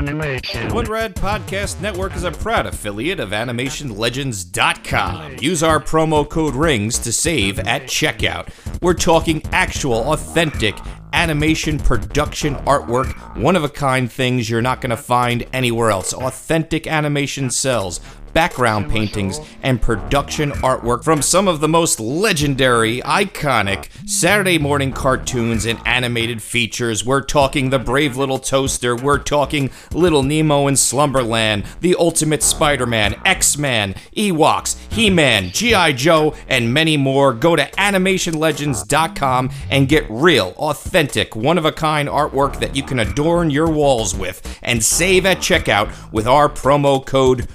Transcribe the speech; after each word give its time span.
Animation. 0.00 0.72
One 0.72 0.86
Rad 0.86 1.14
Podcast 1.14 1.82
Network 1.82 2.16
is 2.16 2.24
a 2.24 2.32
proud 2.32 2.64
affiliate 2.64 3.20
of 3.20 3.32
AnimationLegends.com. 3.32 5.36
Use 5.40 5.62
our 5.62 5.78
promo 5.78 6.26
code 6.26 6.54
RINGS 6.54 6.98
to 7.00 7.12
save 7.12 7.58
at 7.58 7.82
checkout. 7.82 8.48
We're 8.80 8.94
talking 8.94 9.42
actual, 9.52 10.10
authentic 10.10 10.74
animation 11.12 11.78
production 11.78 12.54
artwork, 12.64 13.36
one 13.36 13.56
of 13.56 13.64
a 13.64 13.68
kind 13.68 14.10
things 14.10 14.48
you're 14.48 14.62
not 14.62 14.80
going 14.80 14.88
to 14.88 14.96
find 14.96 15.44
anywhere 15.52 15.90
else. 15.90 16.14
Authentic 16.14 16.86
animation 16.86 17.50
cells, 17.50 18.00
background 18.32 18.90
paintings, 18.90 19.40
and 19.62 19.80
production 19.80 20.50
artwork 20.52 21.04
from 21.04 21.22
some 21.22 21.48
of 21.48 21.60
the 21.60 21.68
most 21.68 22.00
legendary, 22.00 23.00
iconic 23.02 23.88
Saturday 24.08 24.58
morning 24.58 24.92
cartoons 24.92 25.66
and 25.66 25.78
animated 25.86 26.42
features. 26.42 27.04
We're 27.04 27.22
talking 27.22 27.70
The 27.70 27.78
Brave 27.78 28.16
Little 28.16 28.38
Toaster, 28.38 28.96
we're 28.96 29.18
talking 29.18 29.70
Little 29.92 30.22
Nemo 30.22 30.66
in 30.66 30.76
Slumberland, 30.76 31.64
The 31.80 31.96
Ultimate 31.98 32.42
Spider 32.42 32.86
Man, 32.86 33.20
X 33.24 33.56
Man, 33.56 33.94
Ewoks, 34.16 34.76
He 34.92 35.10
Man, 35.10 35.50
G.I. 35.50 35.92
Joe, 35.92 36.34
and 36.48 36.72
many 36.72 36.96
more. 36.96 37.32
Go 37.32 37.56
to 37.56 37.64
animationlegends.com 37.64 39.50
and 39.70 39.88
get 39.88 40.06
real, 40.08 40.54
authentic, 40.56 41.36
one 41.36 41.58
of 41.58 41.64
a 41.64 41.72
kind 41.72 42.08
artwork 42.08 42.60
that 42.60 42.76
you 42.76 42.82
can 42.82 42.98
adorn 42.98 43.50
your 43.50 43.68
walls 43.70 44.14
with 44.14 44.58
and 44.62 44.82
save 44.84 45.26
at 45.26 45.38
checkout 45.38 45.92
with 46.12 46.26
our 46.26 46.48
promo 46.48 47.04
code 47.04 47.48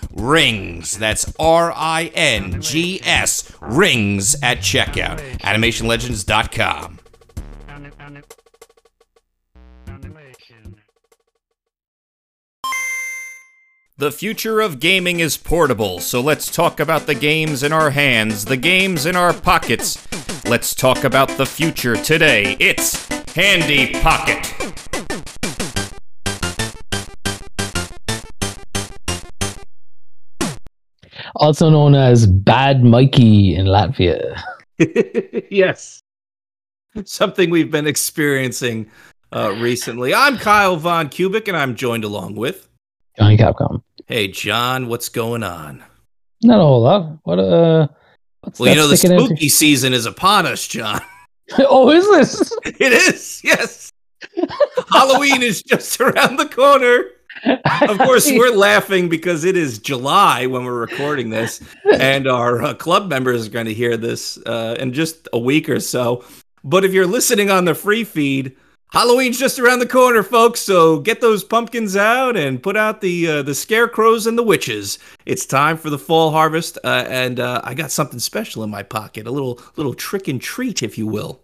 RINGS. 0.66 0.98
That's 0.98 1.34
R 1.40 1.72
I 1.76 2.12
N 2.16 2.62
G 2.62 3.02
S, 3.04 3.52
RINGS 3.62 4.36
at 4.42 4.60
checkout. 4.60 5.20
AnimationLegends.com. 5.40 7.00
Ani- 7.70 7.90
ani- 8.00 8.22
The 13.98 14.12
future 14.12 14.60
of 14.60 14.82
gaming 14.82 15.22
is 15.22 15.38
portable, 15.38 16.02
so 16.02 16.20
let's 16.20 16.52
talk 16.52 16.82
about 16.82 17.06
the 17.08 17.16
games 17.16 17.64
in 17.64 17.72
our 17.72 17.92
hands, 17.92 18.44
the 18.44 18.58
games 18.58 19.06
in 19.06 19.16
our 19.16 19.32
pockets. 19.34 20.06
Let's 20.46 20.76
talk 20.76 21.06
about 21.06 21.30
the 21.30 21.46
future 21.46 21.96
today. 21.96 22.58
It's 22.60 23.08
Handy 23.34 23.94
Pocket. 24.02 24.52
Also 31.46 31.70
known 31.70 31.94
as 31.94 32.26
Bad 32.26 32.84
Mikey 32.84 33.54
in 33.54 33.68
Latvia. 33.68 34.42
yes. 35.52 36.02
Something 37.04 37.52
we've 37.52 37.70
been 37.70 37.86
experiencing 37.86 38.90
uh, 39.32 39.52
recently. 39.52 40.12
I'm 40.12 40.40
Kyle 40.40 40.76
VonKubik, 40.76 41.48
and 41.48 41.56
I'm 41.56 41.76
joined 41.76 42.04
along 42.04 42.34
with. 42.34 42.68
Johnny 43.16 43.38
Capcom. 43.38 43.84
Hey, 44.08 44.28
John, 44.28 44.88
what's 44.88 45.08
going 45.08 45.44
on? 45.44 45.84
Not 46.42 46.60
a 46.60 46.64
whole 46.64 46.82
lot. 46.82 47.20
What 47.26 47.38
uh 47.38 47.90
what's 48.42 48.60
Well, 48.60 48.70
you 48.72 48.76
know, 48.78 48.88
the 48.88 48.98
spooky 48.98 49.50
season 49.50 49.94
is 49.94 50.08
upon 50.08 50.48
us, 50.48 50.66
John. 50.66 51.00
oh, 51.60 51.92
is 51.92 52.10
this? 52.10 52.58
It 52.80 52.92
is, 52.92 53.42
yes. 53.44 53.92
Halloween 54.90 55.44
is 55.44 55.62
just 55.62 56.02
around 56.02 56.38
the 56.38 56.50
corner. 56.50 57.04
Of 57.82 57.98
course, 57.98 58.32
we're 58.32 58.56
laughing 58.56 59.10
because 59.10 59.44
it 59.44 59.58
is 59.58 59.80
July 59.80 60.48
when 60.48 60.64
we're 60.64 60.80
recording 60.80 61.30
this, 61.30 61.62
and 62.00 62.28
our 62.28 62.62
uh, 62.62 62.74
club 62.74 63.10
members 63.10 63.48
are 63.48 63.52
going 63.52 63.66
to 63.66 63.74
hear 63.74 63.98
this 63.98 64.38
uh, 64.46 64.76
in 64.80 64.94
just 64.94 65.28
a 65.34 65.40
week 65.40 65.70
or 65.70 65.80
so. 65.80 66.24
But 66.64 66.86
if 66.86 66.94
you're 66.94 67.06
listening 67.06 67.52
on 67.52 67.66
the 67.66 67.76
free 67.76 68.04
feed, 68.04 68.56
Halloween's 68.92 69.38
just 69.38 69.60
around 69.60 69.80
the 69.80 69.88
corner, 69.88 70.24
folks. 70.24 70.62
So 70.62 71.00
get 71.00 71.22
those 71.22 71.44
pumpkins 71.44 71.96
out 71.96 72.38
and 72.38 72.64
put 72.64 72.78
out 72.78 73.02
the 73.02 73.28
uh, 73.28 73.42
the 73.42 73.54
scarecrows 73.54 74.26
and 74.26 74.38
the 74.38 74.44
witches. 74.44 74.98
It's 75.26 75.46
time 75.46 75.78
for 75.78 75.90
the 75.90 76.00
fall 76.00 76.32
harvest, 76.32 76.78
uh, 76.84 77.06
and 77.08 77.40
uh, 77.40 77.62
I 77.64 77.74
got 77.74 77.92
something 77.92 78.20
special 78.20 78.64
in 78.64 78.70
my 78.70 78.84
pocket—a 78.84 79.30
little 79.30 79.60
little 79.76 79.94
trick 79.94 80.28
and 80.28 80.42
treat, 80.42 80.82
if 80.82 80.98
you 80.98 81.08
will. 81.08 81.42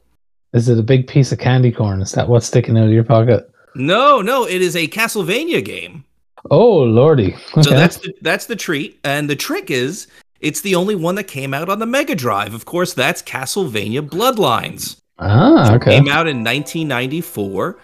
Is 0.54 0.70
it 0.70 0.80
a 0.80 0.84
big 0.84 1.08
piece 1.08 1.32
of 1.32 1.40
candy 1.40 1.72
corn? 1.72 2.02
Is 2.02 2.14
that 2.14 2.30
what's 2.30 2.48
sticking 2.48 2.78
out 2.78 2.86
of 2.86 2.92
your 2.92 3.04
pocket? 3.04 3.50
No, 3.76 4.22
no, 4.22 4.46
it 4.46 4.62
is 4.62 4.76
a 4.76 4.88
Castlevania 4.88 5.64
game. 5.64 6.04
Oh 6.50 6.78
lordy. 6.78 7.36
Okay. 7.52 7.62
So 7.62 7.70
that's 7.70 7.98
the, 7.98 8.14
that's 8.22 8.46
the 8.46 8.56
treat, 8.56 9.00
and 9.04 9.30
the 9.30 9.36
trick 9.36 9.70
is 9.70 10.08
it's 10.40 10.62
the 10.62 10.76
only 10.76 10.96
one 10.96 11.16
that 11.16 11.26
came 11.26 11.54
out 11.54 11.70
on 11.70 11.80
the 11.80 11.86
Mega 11.86 12.16
Drive. 12.16 12.54
Of 12.54 12.66
course, 12.66 12.94
that's 12.94 13.22
Castlevania 13.22 14.08
Bloodlines. 14.08 15.00
ah, 15.20 15.74
okay. 15.76 15.92
Came 15.92 16.08
out 16.08 16.28
in 16.28 16.44
1994, 16.44 17.78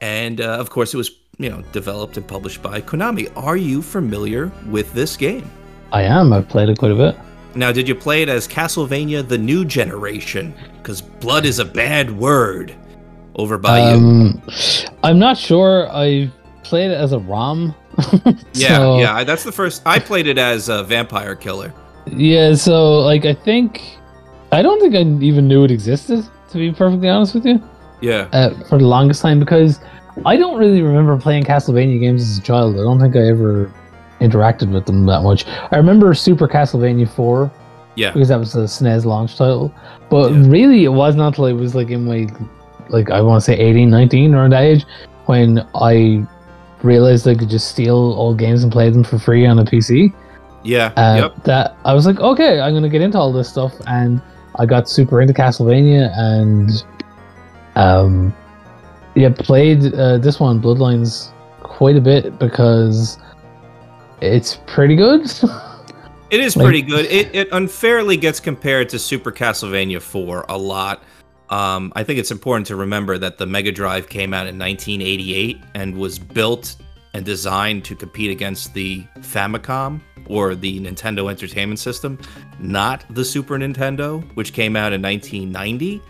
and 0.00 0.40
uh, 0.40 0.44
of 0.44 0.70
course, 0.70 0.94
it 0.94 0.96
was 0.96 1.10
you 1.38 1.50
know 1.50 1.62
developed 1.72 2.16
and 2.16 2.26
published 2.26 2.62
by 2.62 2.80
Konami. 2.80 3.32
Are 3.36 3.56
you 3.56 3.82
familiar 3.82 4.52
with 4.66 4.92
this 4.92 5.16
game? 5.16 5.50
I 5.92 6.02
am. 6.02 6.32
I've 6.32 6.48
played 6.48 6.68
it 6.68 6.78
quite 6.78 6.92
a 6.92 6.96
bit. 6.96 7.16
Now, 7.54 7.72
did 7.72 7.88
you 7.88 7.94
play 7.94 8.22
it 8.22 8.28
as 8.28 8.46
Castlevania: 8.46 9.26
The 9.26 9.38
New 9.38 9.64
Generation? 9.64 10.54
Because 10.76 11.02
blood 11.02 11.44
is 11.44 11.58
a 11.58 11.64
bad 11.64 12.10
word 12.16 12.76
over 13.38 13.56
by 13.58 13.90
you. 13.92 13.96
Um 13.96 14.42
I'm 15.02 15.18
not 15.18 15.38
sure. 15.38 15.88
I 15.90 16.30
played 16.64 16.90
it 16.90 16.94
as 16.98 17.12
a 17.12 17.18
ROM. 17.20 17.74
Yeah, 18.52 18.76
So- 18.76 18.98
yeah, 19.00 19.14
I- 19.14 19.24
that's 19.24 19.44
the 19.44 19.52
first. 19.52 19.82
I 19.86 19.98
played 19.98 20.26
it 20.26 20.38
as 20.38 20.68
a 20.68 20.82
Vampire 20.84 21.34
Killer. 21.34 21.72
Yeah, 22.06 22.54
so 22.54 22.98
like 23.00 23.24
I 23.24 23.34
think 23.34 23.82
I 24.52 24.62
don't 24.62 24.80
think 24.80 24.94
I 24.94 25.02
even 25.24 25.46
knew 25.48 25.64
it 25.64 25.70
existed, 25.70 26.24
to 26.50 26.56
be 26.58 26.72
perfectly 26.72 27.08
honest 27.08 27.34
with 27.34 27.44
you. 27.46 27.62
Yeah, 28.00 28.28
uh, 28.32 28.50
for 28.68 28.78
the 28.78 28.86
longest 28.86 29.20
time 29.22 29.38
because 29.40 29.80
I 30.24 30.36
don't 30.36 30.56
really 30.58 30.80
remember 30.82 31.16
playing 31.18 31.44
Castlevania 31.44 31.98
games 32.00 32.22
as 32.22 32.38
a 32.38 32.42
child. 32.42 32.74
I 32.76 32.78
don't 32.78 33.00
think 33.00 33.14
I 33.16 33.26
ever 33.28 33.72
interacted 34.20 34.72
with 34.72 34.86
them 34.86 35.04
that 35.06 35.22
much. 35.22 35.44
I 35.70 35.76
remember 35.76 36.14
Super 36.14 36.48
Castlevania 36.48 37.08
4 37.08 37.50
yeah. 37.96 38.12
because 38.12 38.28
that 38.28 38.38
was 38.38 38.54
a 38.54 38.60
SNES 38.64 39.04
launch 39.04 39.36
title. 39.36 39.72
But 40.10 40.32
Yeah. 40.32 40.44
really, 40.48 40.84
it 40.84 40.88
was 41.02 41.14
not 41.14 41.28
until 41.28 41.44
I 41.46 41.52
was 41.52 41.74
like 41.74 41.90
in 41.90 42.04
my, 42.04 42.26
like, 42.90 43.10
I 43.10 43.20
want 43.20 43.42
to 43.42 43.44
say 43.44 43.58
18, 43.58 43.90
19 43.90 44.34
around 44.34 44.50
that 44.50 44.62
age 44.62 44.84
when 45.26 45.66
I 45.74 46.26
realized 46.82 47.26
I 47.28 47.34
could 47.34 47.50
just 47.50 47.68
steal 47.68 47.96
old 47.96 48.38
games 48.38 48.62
and 48.62 48.72
play 48.72 48.90
them 48.90 49.04
for 49.04 49.18
free 49.18 49.46
on 49.46 49.58
a 49.58 49.64
PC. 49.64 50.14
Yeah. 50.64 50.92
Uh, 50.96 51.16
yep. 51.22 51.44
That 51.44 51.76
I 51.84 51.94
was 51.94 52.06
like, 52.06 52.20
okay, 52.20 52.60
I'm 52.60 52.74
gonna 52.74 52.88
get 52.88 53.00
into 53.00 53.18
all 53.18 53.32
this 53.32 53.48
stuff, 53.48 53.74
and 53.86 54.20
I 54.56 54.66
got 54.66 54.88
super 54.88 55.20
into 55.20 55.32
Castlevania, 55.32 56.10
and 56.16 56.84
um, 57.76 58.34
yeah, 59.14 59.30
played 59.30 59.94
uh, 59.94 60.18
this 60.18 60.40
one, 60.40 60.60
Bloodlines, 60.60 61.32
quite 61.62 61.96
a 61.96 62.00
bit 62.00 62.38
because 62.38 63.18
it's 64.20 64.58
pretty 64.66 64.96
good. 64.96 65.30
It 66.30 66.40
is 66.40 66.56
like- 66.56 66.64
pretty 66.64 66.82
good. 66.82 67.06
It, 67.06 67.34
it 67.34 67.48
unfairly 67.52 68.18
gets 68.18 68.38
compared 68.38 68.90
to 68.90 68.98
Super 68.98 69.32
Castlevania 69.32 70.00
4 70.00 70.44
a 70.50 70.58
lot. 70.58 71.02
Um, 71.50 71.92
I 71.96 72.04
think 72.04 72.18
it's 72.18 72.30
important 72.30 72.66
to 72.66 72.76
remember 72.76 73.18
that 73.18 73.38
the 73.38 73.46
Mega 73.46 73.72
Drive 73.72 74.08
came 74.08 74.34
out 74.34 74.46
in 74.46 74.58
1988 74.58 75.60
and 75.74 75.96
was 75.96 76.18
built 76.18 76.76
and 77.14 77.24
designed 77.24 77.84
to 77.86 77.96
compete 77.96 78.30
against 78.30 78.74
the 78.74 79.02
Famicom 79.20 80.00
or 80.26 80.54
the 80.54 80.78
Nintendo 80.80 81.30
Entertainment 81.30 81.80
System, 81.80 82.18
not 82.58 83.04
the 83.10 83.24
Super 83.24 83.58
Nintendo, 83.58 84.22
which 84.36 84.52
came 84.52 84.76
out 84.76 84.92
in 84.92 85.00
1990. 85.00 86.02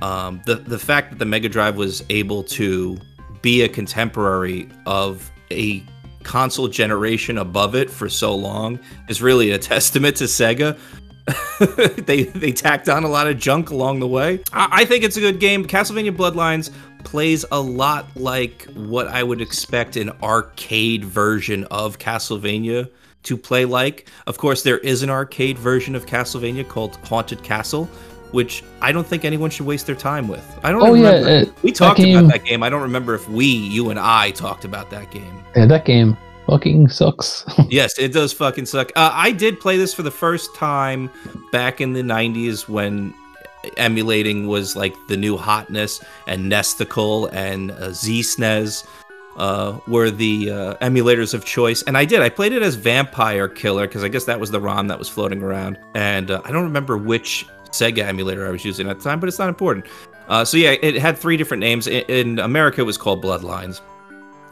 Um, 0.00 0.42
the 0.46 0.56
the 0.56 0.78
fact 0.78 1.10
that 1.10 1.18
the 1.18 1.26
Mega 1.26 1.48
Drive 1.48 1.76
was 1.76 2.02
able 2.10 2.42
to 2.44 2.98
be 3.40 3.62
a 3.62 3.68
contemporary 3.68 4.68
of 4.86 5.30
a 5.50 5.84
console 6.22 6.68
generation 6.68 7.38
above 7.38 7.74
it 7.74 7.90
for 7.90 8.08
so 8.08 8.34
long 8.34 8.78
is 9.08 9.20
really 9.20 9.50
a 9.50 9.58
testament 9.72 10.16
to 10.16 10.24
Sega. 10.24 10.78
they 11.98 12.24
they 12.24 12.52
tacked 12.52 12.88
on 12.88 13.04
a 13.04 13.08
lot 13.08 13.26
of 13.26 13.38
junk 13.38 13.70
along 13.70 14.00
the 14.00 14.08
way. 14.08 14.40
I, 14.52 14.68
I 14.72 14.84
think 14.84 15.04
it's 15.04 15.16
a 15.16 15.20
good 15.20 15.38
game. 15.40 15.64
Castlevania 15.64 16.14
Bloodlines 16.14 16.70
plays 17.04 17.44
a 17.52 17.60
lot 17.60 18.06
like 18.16 18.64
what 18.74 19.08
I 19.08 19.22
would 19.22 19.40
expect 19.40 19.96
an 19.96 20.10
arcade 20.22 21.04
version 21.04 21.64
of 21.64 21.98
Castlevania 21.98 22.90
to 23.24 23.36
play 23.36 23.64
like. 23.64 24.08
Of 24.26 24.38
course, 24.38 24.62
there 24.62 24.78
is 24.78 25.02
an 25.02 25.10
arcade 25.10 25.58
version 25.58 25.94
of 25.94 26.06
Castlevania 26.06 26.66
called 26.66 26.96
Haunted 27.04 27.42
Castle, 27.42 27.84
which 28.32 28.64
I 28.80 28.90
don't 28.90 29.06
think 29.06 29.24
anyone 29.24 29.50
should 29.50 29.66
waste 29.66 29.86
their 29.86 29.94
time 29.94 30.26
with. 30.26 30.44
I 30.64 30.72
don't 30.72 30.82
oh 30.82 30.94
yeah, 30.94 31.10
remember. 31.10 31.50
uh, 31.50 31.54
we 31.62 31.70
that 31.70 31.76
talked 31.76 31.98
game- 31.98 32.16
about 32.16 32.32
that 32.32 32.44
game. 32.44 32.62
I 32.62 32.68
don't 32.68 32.82
remember 32.82 33.14
if 33.14 33.28
we, 33.28 33.46
you 33.46 33.90
and 33.90 33.98
I, 33.98 34.32
talked 34.32 34.64
about 34.64 34.90
that 34.90 35.10
game. 35.12 35.44
yeah, 35.54 35.66
that 35.66 35.84
game 35.84 36.16
fucking 36.46 36.88
sucks. 36.88 37.44
yes, 37.68 37.98
it 37.98 38.12
does 38.12 38.32
fucking 38.32 38.66
suck. 38.66 38.90
Uh, 38.96 39.10
I 39.12 39.32
did 39.32 39.60
play 39.60 39.76
this 39.76 39.94
for 39.94 40.02
the 40.02 40.10
first 40.10 40.54
time 40.54 41.10
back 41.50 41.80
in 41.80 41.92
the 41.92 42.02
90s 42.02 42.68
when 42.68 43.14
emulating 43.76 44.48
was 44.48 44.76
like 44.76 44.94
the 45.08 45.16
new 45.16 45.36
hotness, 45.36 46.02
and 46.26 46.50
Nesticle 46.50 47.32
and 47.32 47.70
uh, 47.72 47.88
ZSNES 47.88 48.86
uh, 49.36 49.78
were 49.86 50.10
the 50.10 50.50
uh, 50.50 50.74
emulators 50.76 51.34
of 51.34 51.44
choice. 51.44 51.82
And 51.82 51.96
I 51.96 52.04
did. 52.04 52.20
I 52.20 52.28
played 52.28 52.52
it 52.52 52.62
as 52.62 52.74
Vampire 52.74 53.48
Killer 53.48 53.86
because 53.86 54.04
I 54.04 54.08
guess 54.08 54.24
that 54.24 54.38
was 54.38 54.50
the 54.50 54.60
ROM 54.60 54.88
that 54.88 54.98
was 54.98 55.08
floating 55.08 55.42
around. 55.42 55.78
And 55.94 56.30
uh, 56.30 56.42
I 56.44 56.52
don't 56.52 56.64
remember 56.64 56.96
which 56.98 57.46
Sega 57.70 58.04
emulator 58.04 58.46
I 58.46 58.50
was 58.50 58.64
using 58.64 58.88
at 58.88 58.98
the 58.98 59.04
time, 59.04 59.20
but 59.20 59.28
it's 59.28 59.38
not 59.38 59.48
important. 59.48 59.86
Uh, 60.28 60.44
so 60.44 60.56
yeah, 60.56 60.76
it 60.82 60.96
had 60.96 61.18
three 61.18 61.36
different 61.36 61.60
names. 61.60 61.86
In, 61.86 62.02
in 62.04 62.38
America, 62.38 62.80
it 62.80 62.84
was 62.84 62.96
called 62.96 63.22
Bloodlines. 63.22 63.80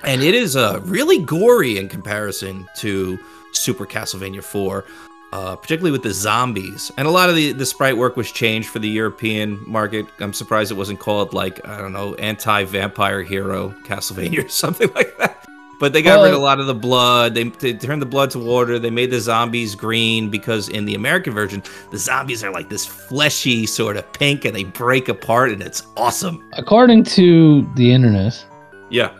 And 0.04 0.22
it 0.22 0.34
is 0.34 0.56
uh, 0.56 0.80
really 0.84 1.18
gory 1.18 1.78
in 1.78 1.88
comparison 1.88 2.68
to 2.76 3.18
Super 3.52 3.86
Castlevania 3.86 4.42
4, 4.42 4.84
uh, 5.32 5.56
particularly 5.56 5.90
with 5.92 6.02
the 6.02 6.12
zombies. 6.12 6.90
And 6.96 7.06
a 7.06 7.10
lot 7.10 7.28
of 7.28 7.36
the, 7.36 7.52
the 7.52 7.66
sprite 7.66 7.96
work 7.96 8.16
was 8.16 8.30
changed 8.32 8.68
for 8.68 8.78
the 8.78 8.88
European 8.88 9.62
market. 9.68 10.06
I'm 10.20 10.32
surprised 10.32 10.70
it 10.70 10.76
wasn't 10.76 11.00
called, 11.00 11.34
like, 11.34 11.66
I 11.66 11.78
don't 11.78 11.92
know, 11.92 12.14
anti 12.14 12.64
vampire 12.64 13.22
hero 13.22 13.70
Castlevania 13.84 14.44
or 14.46 14.48
something 14.64 14.90
like 14.94 15.16
that. 15.18 15.36
But 15.78 15.94
they 15.94 16.02
got 16.02 16.16
Well- 16.18 16.24
rid 16.24 16.34
of 16.34 16.40
a 16.40 16.42
lot 16.42 16.60
of 16.60 16.66
the 16.66 16.74
blood. 16.74 17.34
They, 17.34 17.44
they 17.44 17.72
turned 17.72 18.02
the 18.02 18.06
blood 18.06 18.30
to 18.32 18.38
water. 18.38 18.78
They 18.78 18.90
made 18.90 19.10
the 19.10 19.18
zombies 19.20 19.74
green 19.74 20.28
because 20.28 20.68
in 20.68 20.84
the 20.84 20.94
American 20.94 21.32
version, 21.32 21.62
the 21.90 21.96
zombies 21.96 22.44
are 22.44 22.52
like 22.52 22.68
this 22.68 22.84
fleshy 22.84 23.64
sort 23.64 23.96
of 23.96 24.12
pink 24.12 24.44
and 24.44 24.54
they 24.54 24.64
break 24.64 25.08
apart 25.08 25.50
and 25.52 25.62
it's 25.62 25.82
awesome. 25.96 26.46
According 26.52 27.04
to 27.04 27.66
the 27.76 27.92
internet, 27.94 28.44
Yeah. 28.90 29.10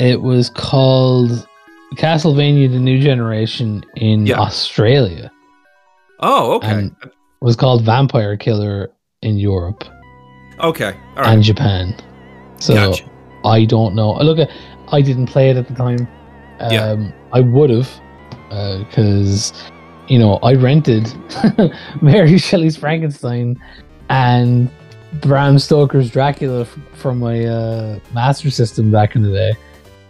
It 0.00 0.22
was 0.22 0.50
called 0.50 1.46
Castlevania: 1.94 2.70
The 2.70 2.78
New 2.78 3.00
Generation 3.00 3.84
in 3.96 4.26
Yeah. 4.26 4.40
Australia. 4.40 5.30
Oh, 6.20 6.54
okay. 6.56 6.90
Was 7.40 7.56
called 7.56 7.82
Vampire 7.84 8.36
Killer 8.36 8.90
in 9.22 9.38
Europe 9.38 9.84
okay. 10.60 10.92
All 11.16 11.22
right. 11.22 11.32
and 11.34 11.42
Japan. 11.42 11.94
So 12.58 12.74
Gotcha. 12.74 13.04
I 13.44 13.64
don't 13.64 13.94
know. 13.94 14.12
Look, 14.14 14.46
I 14.92 15.00
didn't 15.00 15.26
play 15.26 15.48
it 15.50 15.56
at 15.56 15.66
the 15.68 15.74
time. 15.74 16.06
Um, 16.60 16.72
Yeah. 16.72 17.10
I 17.32 17.40
would 17.40 17.70
have, 17.70 17.88
because 18.86 19.52
you 20.08 20.18
know 20.18 20.34
I 20.42 20.54
rented 20.54 21.08
Mary 22.02 22.36
Shelley's 22.38 22.76
Frankenstein 22.76 23.56
and 24.10 24.70
Bram 25.22 25.58
Stoker's 25.58 26.10
Dracula 26.10 26.62
f- 26.62 26.78
from 26.92 27.18
my 27.20 27.44
uh, 27.46 27.98
Master 28.12 28.50
System 28.50 28.90
back 28.90 29.16
in 29.16 29.22
the 29.22 29.30
day. 29.30 29.52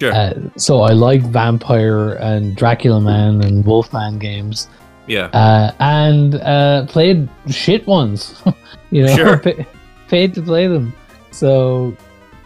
Sure. 0.00 0.12
Uh, 0.12 0.34
so 0.56 0.80
I 0.80 0.92
like 0.92 1.20
vampire 1.22 2.14
and 2.14 2.56
Dracula 2.56 3.00
Man 3.00 3.42
and 3.44 3.64
Wolfman 3.64 4.18
games, 4.18 4.68
yeah. 5.06 5.26
uh, 5.26 5.72
and 5.78 6.36
uh, 6.36 6.86
played 6.86 7.28
shit 7.48 7.86
ones. 7.86 8.42
you 8.90 9.04
know, 9.06 9.14
Sure. 9.16 9.38
pa- 9.44 9.64
paid 10.08 10.34
to 10.34 10.42
play 10.42 10.66
them. 10.66 10.94
So 11.32 11.94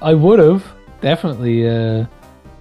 I 0.03 0.15
would 0.15 0.39
have 0.41 0.65
definitely 1.01 1.69
uh, 1.69 2.07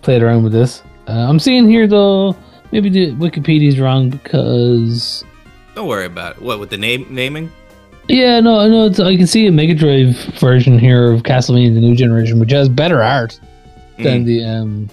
played 0.01 0.21
around 0.21 0.43
with 0.43 0.53
this. 0.53 0.83
Uh, 1.07 1.11
I'm 1.27 1.39
seeing 1.39 1.67
here 1.67 1.87
though, 1.87 2.35
maybe 2.71 2.89
the 2.89 3.11
Wikipedia's 3.13 3.79
wrong 3.79 4.09
because 4.11 5.23
Don't 5.75 5.87
worry 5.87 6.05
about 6.05 6.37
it. 6.37 6.41
What 6.41 6.59
with 6.59 6.69
the 6.69 6.77
name 6.77 7.07
naming? 7.09 7.51
yeah, 8.09 8.39
no, 8.41 8.67
no, 8.67 8.85
it's, 8.85 8.99
I 8.99 9.15
can 9.17 9.25
see 9.27 9.47
a 9.47 9.51
Mega 9.51 9.73
Drive 9.73 10.15
version 10.39 10.77
here 10.77 11.11
of 11.11 11.23
Castlevania: 11.23 11.73
The 11.73 11.79
New 11.81 11.95
Generation, 11.95 12.39
which 12.39 12.51
has 12.51 12.69
better 12.69 13.01
art 13.01 13.39
than 13.97 14.23
Mm. 14.23 14.25
the 14.25 14.43
um, 14.45 14.89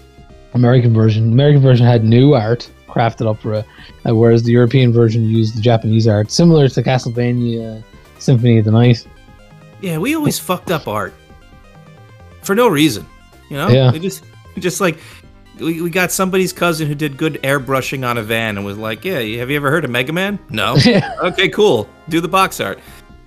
American 0.54 0.92
version. 0.94 1.32
American 1.32 1.62
version 1.62 1.86
had 1.86 2.04
new 2.04 2.34
art 2.34 2.68
crafted 2.88 3.28
up 3.30 3.40
for 3.40 3.54
it, 3.54 3.64
uh, 4.08 4.14
whereas 4.14 4.42
the 4.42 4.52
European 4.52 4.92
version 4.92 5.24
used 5.24 5.56
the 5.56 5.60
Japanese 5.60 6.08
art, 6.08 6.30
similar 6.30 6.68
to 6.68 6.82
Castlevania 6.82 7.82
Symphony 8.18 8.58
of 8.58 8.64
the 8.64 8.72
Night. 8.72 9.06
Yeah, 9.80 9.98
we 9.98 10.14
always 10.16 10.38
fucked 10.38 10.70
up 10.70 10.88
art 10.88 11.14
for 12.42 12.54
no 12.54 12.68
reason. 12.68 13.06
You 13.48 13.56
know, 13.56 13.68
Yeah. 13.68 13.92
we 13.92 13.98
just 13.98 14.24
we 14.54 14.62
just 14.62 14.80
like 14.80 14.98
we, 15.58 15.82
we 15.82 15.90
got 15.90 16.10
somebody's 16.10 16.52
cousin 16.52 16.86
who 16.88 16.94
did 16.94 17.16
good 17.16 17.34
airbrushing 17.42 18.06
on 18.08 18.16
a 18.18 18.22
van 18.22 18.56
and 18.56 18.64
was 18.66 18.78
like, 18.78 19.04
"Yeah, 19.04 19.20
have 19.38 19.50
you 19.50 19.56
ever 19.56 19.70
heard 19.70 19.84
of 19.84 19.90
Mega 19.90 20.12
Man?" 20.12 20.38
No. 20.50 20.76
Yeah. 20.84 21.12
okay, 21.22 21.48
cool. 21.48 21.88
Do 22.08 22.20
the 22.20 22.28
box 22.28 22.60
art. 22.60 22.78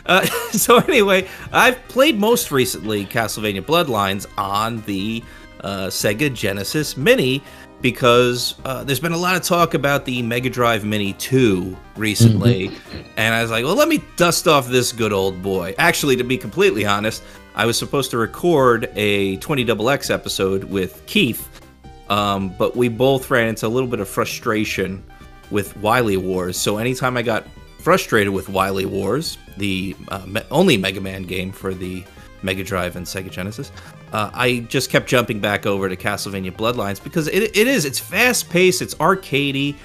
Uh, 0.05 0.25
so 0.51 0.77
anyway, 0.77 1.27
I've 1.51 1.77
played 1.87 2.19
most 2.19 2.51
recently 2.51 3.05
Castlevania 3.05 3.61
Bloodlines 3.61 4.25
on 4.37 4.81
the 4.81 5.23
uh, 5.63 5.87
Sega 5.87 6.33
Genesis 6.33 6.97
Mini 6.97 7.41
because 7.81 8.55
uh, 8.63 8.83
there's 8.83 8.99
been 8.99 9.11
a 9.11 9.17
lot 9.17 9.35
of 9.35 9.41
talk 9.41 9.73
about 9.73 10.05
the 10.05 10.21
Mega 10.21 10.49
Drive 10.49 10.85
Mini 10.85 11.11
2 11.13 11.77
recently, 11.97 12.71
and 13.17 13.35
I 13.35 13.41
was 13.41 13.51
like, 13.51 13.65
well, 13.65 13.75
let 13.75 13.89
me 13.89 14.01
dust 14.15 14.47
off 14.47 14.69
this 14.69 14.93
good 14.93 15.11
old 15.11 15.41
boy. 15.43 15.75
Actually, 15.77 16.15
to 16.15 16.23
be 16.23 16.37
completely 16.37 16.85
honest, 16.85 17.21
I 17.55 17.65
was 17.65 17.77
supposed 17.77 18.09
to 18.11 18.17
record 18.17 18.89
a 18.95 19.35
20 19.37 19.89
X 19.89 20.09
episode 20.09 20.63
with 20.63 21.05
Keith, 21.07 21.61
um, 22.09 22.55
but 22.57 22.75
we 22.75 22.87
both 22.87 23.29
ran 23.29 23.49
into 23.49 23.67
a 23.67 23.69
little 23.69 23.89
bit 23.89 23.99
of 23.99 24.07
frustration 24.07 25.03
with 25.51 25.75
Wily 25.77 26.17
Wars. 26.17 26.57
So 26.57 26.77
anytime 26.77 27.17
I 27.17 27.21
got 27.21 27.45
frustrated 27.79 28.33
with 28.33 28.47
Wily 28.47 28.85
Wars, 28.85 29.37
the 29.57 29.93
uh, 30.07 30.25
only 30.51 30.77
Mega 30.77 31.01
Man 31.01 31.23
game 31.23 31.51
for 31.51 31.73
the 31.73 32.03
Mega 32.43 32.63
Drive 32.63 32.95
and 32.95 33.05
Sega 33.05 33.31
Genesis, 33.31 33.71
uh, 34.11 34.29
I 34.33 34.59
just 34.69 34.89
kept 34.89 35.07
jumping 35.07 35.39
back 35.39 35.65
over 35.65 35.89
to 35.89 35.95
Castlevania 35.95 36.51
Bloodlines 36.51 37.03
because 37.03 37.27
it, 37.27 37.55
it 37.55 37.67
is 37.67 37.85
it's 37.85 37.99
fast 37.99 38.49
paced, 38.49 38.81
it's 38.81 38.95
arcadey, 38.95 39.75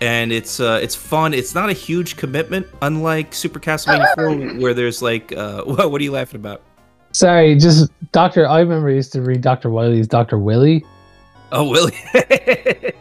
and 0.00 0.32
it's 0.32 0.60
uh, 0.60 0.78
it's 0.82 0.94
fun. 0.94 1.34
It's 1.34 1.54
not 1.54 1.68
a 1.68 1.74
huge 1.74 2.16
commitment, 2.16 2.66
unlike 2.82 3.34
Super 3.34 3.58
Castlevania 3.60 4.14
4, 4.54 4.60
where 4.60 4.74
there's 4.74 5.02
like 5.02 5.32
uh, 5.32 5.62
what, 5.64 5.90
what 5.90 6.00
are 6.00 6.04
you 6.04 6.12
laughing 6.12 6.40
about? 6.40 6.62
Sorry, 7.12 7.56
just 7.56 7.90
Doctor. 8.12 8.46
I 8.46 8.60
remember 8.60 8.88
I 8.88 8.92
used 8.92 9.12
to 9.12 9.22
read 9.22 9.40
Doctor 9.40 9.70
Wily's 9.70 10.06
Doctor 10.06 10.38
Willie, 10.38 10.84
Oh, 11.52 11.68
Willie. 11.68 11.96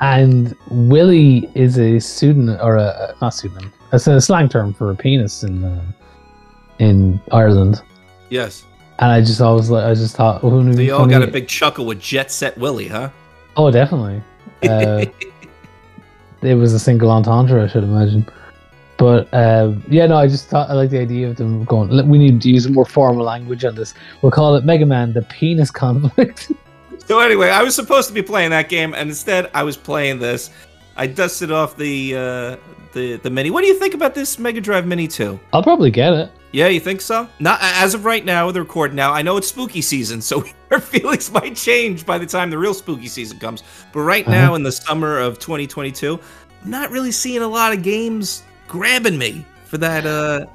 and 0.00 0.54
Willie 0.70 1.50
is 1.54 1.78
a 1.78 1.98
pseudonym 1.98 2.58
or 2.62 2.76
a 2.76 3.14
not 3.20 3.30
pseudonym. 3.30 3.72
It's 3.92 4.06
a 4.06 4.20
slang 4.20 4.48
term 4.48 4.74
for 4.74 4.90
a 4.90 4.94
penis 4.94 5.42
in 5.42 5.64
uh, 5.64 5.84
in 6.78 7.20
Ireland. 7.32 7.82
Yes. 8.30 8.64
And 8.98 9.12
I 9.12 9.20
just 9.20 9.40
always 9.40 9.68
like 9.68 9.84
I 9.84 9.94
just 9.94 10.16
thought, 10.16 10.42
oh, 10.42 10.50
who 10.50 10.64
knew? 10.64 10.74
So 10.74 10.80
you 10.80 10.94
all 10.94 11.06
got 11.06 11.22
a 11.22 11.26
big 11.26 11.48
chuckle 11.48 11.84
with 11.84 12.00
Jet 12.00 12.30
Set 12.30 12.56
Willie, 12.56 12.88
huh? 12.88 13.10
Oh, 13.56 13.70
definitely. 13.70 14.22
Uh, 14.62 15.04
it 16.40 16.54
was 16.54 16.72
a 16.72 16.78
single 16.78 17.10
entendre, 17.10 17.62
I 17.62 17.68
should 17.68 17.84
imagine. 17.84 18.26
But 18.96 19.32
uh, 19.34 19.74
yeah, 19.88 20.06
no, 20.06 20.16
I 20.16 20.26
just 20.26 20.48
thought 20.48 20.70
I 20.70 20.72
like 20.72 20.90
the 20.90 20.98
idea 20.98 21.28
of 21.28 21.36
them 21.36 21.64
going. 21.64 22.08
We 22.08 22.16
need 22.16 22.40
to 22.40 22.50
use 22.50 22.66
more 22.68 22.86
formal 22.86 23.24
language 23.24 23.64
on 23.64 23.74
this. 23.74 23.92
We'll 24.22 24.32
call 24.32 24.54
it 24.56 24.64
Mega 24.64 24.86
Man: 24.86 25.12
The 25.12 25.22
Penis 25.22 25.70
Conflict. 25.70 26.52
So 27.06 27.20
anyway, 27.20 27.50
I 27.50 27.62
was 27.62 27.76
supposed 27.76 28.08
to 28.08 28.14
be 28.14 28.22
playing 28.22 28.50
that 28.50 28.68
game, 28.68 28.92
and 28.92 29.08
instead 29.08 29.48
I 29.54 29.62
was 29.62 29.76
playing 29.76 30.18
this. 30.18 30.50
I 30.96 31.06
dusted 31.06 31.52
off 31.52 31.76
the 31.76 32.16
uh, 32.16 32.56
the 32.94 33.16
the 33.18 33.30
mini. 33.30 33.50
What 33.50 33.60
do 33.60 33.68
you 33.68 33.78
think 33.78 33.94
about 33.94 34.12
this 34.12 34.40
Mega 34.40 34.60
Drive 34.60 34.88
Mini 34.88 35.06
2? 35.06 35.38
I'll 35.52 35.62
probably 35.62 35.92
get 35.92 36.12
it. 36.14 36.32
Yeah, 36.56 36.68
you 36.68 36.80
think 36.80 37.02
so? 37.02 37.28
Not 37.38 37.58
as 37.60 37.92
of 37.92 38.06
right 38.06 38.24
now, 38.24 38.50
the 38.50 38.62
record 38.62 38.94
now. 38.94 39.12
I 39.12 39.20
know 39.20 39.36
it's 39.36 39.46
spooky 39.46 39.82
season, 39.82 40.22
so 40.22 40.42
our 40.70 40.80
feelings 40.80 41.30
might 41.30 41.54
change 41.54 42.06
by 42.06 42.16
the 42.16 42.24
time 42.24 42.48
the 42.48 42.56
real 42.56 42.72
spooky 42.72 43.08
season 43.08 43.38
comes. 43.38 43.62
But 43.92 44.00
right 44.00 44.26
now, 44.26 44.54
in 44.54 44.62
the 44.62 44.72
summer 44.72 45.18
of 45.18 45.38
2022, 45.38 46.18
I'm 46.64 46.70
not 46.70 46.90
really 46.90 47.12
seeing 47.12 47.42
a 47.42 47.46
lot 47.46 47.74
of 47.74 47.82
games 47.82 48.42
grabbing 48.68 49.18
me 49.18 49.44
for 49.66 49.76
that 49.76 50.06
uh 50.06 50.46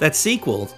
that 0.00 0.16
sequel. 0.16 0.68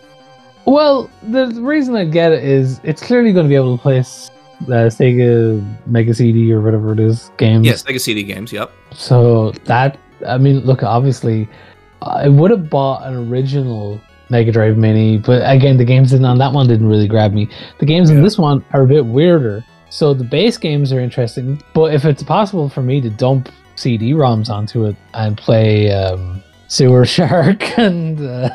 Well, 0.66 1.10
the 1.22 1.46
reason 1.62 1.96
I 1.96 2.04
get 2.04 2.32
it 2.32 2.44
is 2.44 2.78
it's 2.84 3.02
clearly 3.02 3.32
going 3.32 3.46
to 3.46 3.48
be 3.48 3.56
able 3.56 3.74
to 3.74 3.82
play 3.82 4.00
uh, 4.00 4.90
Sega 4.92 5.64
Mega 5.86 6.12
CD 6.12 6.52
or 6.52 6.60
whatever 6.60 6.92
it 6.92 7.00
is 7.00 7.30
games. 7.38 7.64
Yes, 7.64 7.84
Sega 7.84 7.98
CD 7.98 8.22
games. 8.22 8.52
Yep. 8.52 8.70
So 8.92 9.52
that 9.64 9.96
I 10.26 10.36
mean, 10.36 10.58
look, 10.60 10.82
obviously, 10.82 11.48
I 12.02 12.28
would 12.28 12.50
have 12.50 12.68
bought 12.68 13.06
an 13.06 13.30
original 13.32 13.98
Mega 14.30 14.52
Drive 14.52 14.76
Mini, 14.76 15.18
but 15.18 15.42
again, 15.44 15.76
the 15.76 15.84
games 15.84 16.12
in 16.12 16.24
on 16.24 16.38
that 16.38 16.52
one 16.52 16.66
didn't 16.68 16.88
really 16.88 17.08
grab 17.08 17.32
me. 17.32 17.48
The 17.78 17.86
games 17.86 18.10
in 18.10 18.22
this 18.22 18.38
one 18.38 18.64
are 18.72 18.82
a 18.82 18.86
bit 18.86 19.04
weirder. 19.06 19.64
So 19.90 20.12
the 20.12 20.24
base 20.24 20.58
games 20.58 20.92
are 20.92 21.00
interesting, 21.00 21.62
but 21.74 21.94
if 21.94 22.04
it's 22.04 22.22
possible 22.22 22.68
for 22.68 22.82
me 22.82 23.00
to 23.00 23.08
dump 23.10 23.48
CD-ROMs 23.76 24.50
onto 24.50 24.84
it 24.84 24.96
and 25.14 25.36
play 25.38 25.90
um, 25.92 26.42
Sewer 26.66 27.06
Shark 27.16 27.78
and 27.78 28.20
uh, 28.20 28.50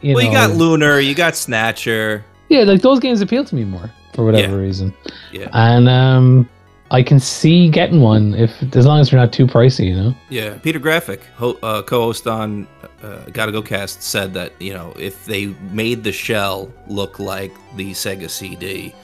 you 0.00 0.14
well, 0.14 0.24
know, 0.24 0.30
you 0.30 0.36
got 0.36 0.50
Lunar, 0.56 1.00
you 1.00 1.14
got 1.14 1.36
Snatcher. 1.36 2.24
yeah, 2.48 2.62
like 2.62 2.80
those 2.80 2.98
games 3.00 3.20
appeal 3.20 3.44
to 3.44 3.54
me 3.54 3.64
more 3.64 3.90
for 4.14 4.24
whatever 4.24 4.54
Yeah. 4.56 4.62
reason. 4.62 4.94
Yeah. 5.32 5.48
And 5.52 5.88
um, 5.88 6.48
I 6.90 7.02
can 7.02 7.18
see 7.18 7.68
getting 7.70 8.00
one 8.00 8.34
if 8.34 8.50
as 8.76 8.86
long 8.86 9.00
as 9.00 9.10
they're 9.10 9.18
not 9.18 9.32
too 9.32 9.46
pricey, 9.46 9.86
you 9.88 9.96
know. 9.96 10.14
Yeah, 10.28 10.58
Peter 10.58 10.78
Graphic, 10.78 11.22
ho- 11.34 11.58
uh, 11.62 11.82
co-host 11.82 12.26
on 12.26 12.66
uh, 13.02 13.24
Gotta 13.32 13.52
Go 13.52 13.62
Cast, 13.62 14.02
said 14.02 14.34
that 14.34 14.52
you 14.60 14.74
know 14.74 14.92
if 14.98 15.24
they 15.24 15.46
made 15.70 16.04
the 16.04 16.12
shell 16.12 16.72
look 16.86 17.18
like 17.18 17.52
the 17.76 17.92
Sega 17.92 18.28
CD, 18.28 18.94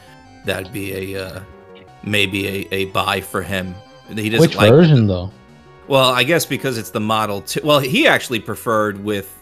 that'd 0.44 0.72
be 0.72 1.14
a 1.14 1.26
uh, 1.26 1.40
maybe 2.02 2.46
a, 2.48 2.68
a 2.74 2.84
buy 2.86 3.20
for 3.20 3.42
him. 3.42 3.74
He 4.08 4.28
doesn't 4.28 4.40
Which 4.40 4.56
like. 4.56 4.70
version 4.70 5.06
though? 5.06 5.30
Well, 5.88 6.10
I 6.10 6.22
guess 6.22 6.46
because 6.46 6.78
it's 6.78 6.90
the 6.90 7.00
Model 7.00 7.40
Two. 7.40 7.60
Well, 7.64 7.80
he 7.80 8.06
actually 8.06 8.40
preferred 8.40 9.02
with 9.02 9.36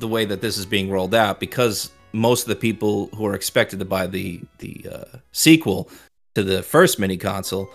the 0.00 0.08
way 0.08 0.24
that 0.26 0.40
this 0.40 0.58
is 0.58 0.66
being 0.66 0.90
rolled 0.90 1.14
out 1.14 1.40
because 1.40 1.90
most 2.12 2.42
of 2.42 2.48
the 2.48 2.56
people 2.56 3.08
who 3.16 3.26
are 3.26 3.34
expected 3.34 3.78
to 3.78 3.84
buy 3.84 4.06
the 4.06 4.40
the 4.58 4.86
uh, 4.92 5.18
sequel 5.32 5.88
to 6.34 6.42
the 6.42 6.62
first 6.62 6.98
mini 6.98 7.16
console 7.16 7.72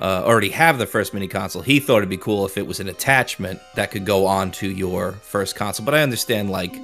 uh, 0.00 0.22
already 0.24 0.50
have 0.50 0.78
the 0.78 0.86
first 0.86 1.14
mini 1.14 1.28
console. 1.28 1.62
He 1.62 1.80
thought 1.80 1.98
it'd 1.98 2.08
be 2.08 2.16
cool 2.16 2.44
if 2.44 2.58
it 2.58 2.66
was 2.66 2.80
an 2.80 2.88
attachment 2.88 3.60
that 3.76 3.90
could 3.90 4.04
go 4.04 4.26
onto 4.26 4.66
your 4.66 5.12
first 5.12 5.56
console. 5.56 5.86
But 5.86 5.94
I 5.94 6.02
understand 6.02 6.50
like 6.50 6.74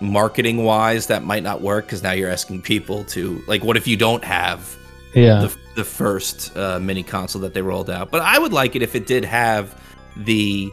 marketing 0.00 0.64
wise 0.64 1.06
that 1.06 1.22
might 1.24 1.42
not 1.42 1.60
work 1.60 1.86
because 1.86 2.02
now 2.02 2.12
you're 2.12 2.30
asking 2.30 2.62
people 2.62 3.04
to 3.04 3.40
like 3.46 3.62
what 3.64 3.76
if 3.76 3.86
you 3.86 3.96
don't 3.96 4.24
have 4.24 4.76
Yeah. 5.14 5.40
the, 5.42 5.56
the 5.76 5.84
first 5.84 6.56
uh, 6.56 6.80
mini 6.80 7.02
console 7.02 7.42
that 7.42 7.54
they 7.54 7.62
rolled 7.62 7.90
out. 7.90 8.10
But 8.10 8.22
I 8.22 8.38
would 8.38 8.52
like 8.52 8.74
it 8.76 8.82
if 8.82 8.94
it 8.94 9.06
did 9.06 9.24
have 9.24 9.80
the 10.16 10.70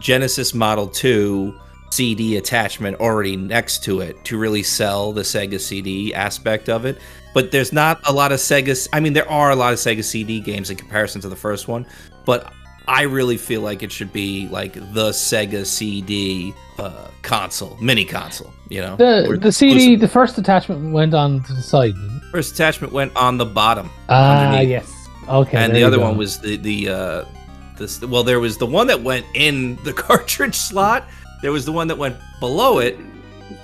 Genesis 0.00 0.52
Model 0.52 0.86
2 0.88 1.54
CD 1.92 2.36
attachment 2.38 2.98
already 3.00 3.36
next 3.36 3.84
to 3.84 4.00
it 4.00 4.24
to 4.24 4.38
really 4.38 4.62
sell 4.62 5.12
the 5.12 5.20
Sega 5.22 5.60
CD 5.60 6.14
aspect 6.14 6.68
of 6.70 6.86
it. 6.86 6.98
But 7.34 7.50
there's 7.52 7.72
not 7.72 8.00
a 8.08 8.12
lot 8.12 8.32
of 8.32 8.38
Sega. 8.38 8.88
I 8.92 9.00
mean, 9.00 9.12
there 9.12 9.28
are 9.30 9.50
a 9.50 9.56
lot 9.56 9.72
of 9.74 9.78
Sega 9.78 10.02
CD 10.02 10.40
games 10.40 10.70
in 10.70 10.76
comparison 10.76 11.20
to 11.20 11.28
the 11.28 11.36
first 11.36 11.68
one, 11.68 11.86
but 12.24 12.50
I 12.88 13.02
really 13.02 13.36
feel 13.36 13.60
like 13.60 13.82
it 13.82 13.92
should 13.92 14.12
be 14.12 14.48
like 14.48 14.72
the 14.94 15.10
Sega 15.10 15.66
CD 15.66 16.54
uh, 16.78 17.08
console, 17.22 17.76
mini 17.80 18.04
console. 18.06 18.52
You 18.70 18.80
know, 18.80 18.96
The 18.96 19.38
the 19.40 19.52
CD, 19.52 19.96
the 19.96 20.08
first 20.08 20.38
attachment 20.38 20.92
went 20.94 21.12
on 21.12 21.42
to 21.44 21.52
the 21.52 21.62
side. 21.62 21.92
first 22.30 22.54
attachment 22.54 22.92
went 22.94 23.14
on 23.16 23.36
the 23.36 23.44
bottom. 23.46 23.90
Ah, 24.08 24.46
Underneath. 24.46 24.70
yes. 24.70 25.08
Okay. 25.28 25.58
and 25.58 25.76
the 25.76 25.84
other 25.84 25.98
go. 25.98 26.04
one 26.04 26.16
was 26.16 26.38
the 26.40 26.56
the 26.56 26.88
uh 26.88 27.24
this 27.76 28.00
well 28.02 28.24
there 28.24 28.40
was 28.40 28.56
the 28.58 28.66
one 28.66 28.86
that 28.88 29.02
went 29.02 29.24
in 29.34 29.76
the 29.84 29.92
cartridge 30.06 30.54
slot 30.56 31.04
there 31.42 31.52
was 31.52 31.64
the 31.64 31.72
one 31.72 31.88
that 31.88 31.98
went 31.98 32.16
below 32.40 32.78
it 32.78 32.96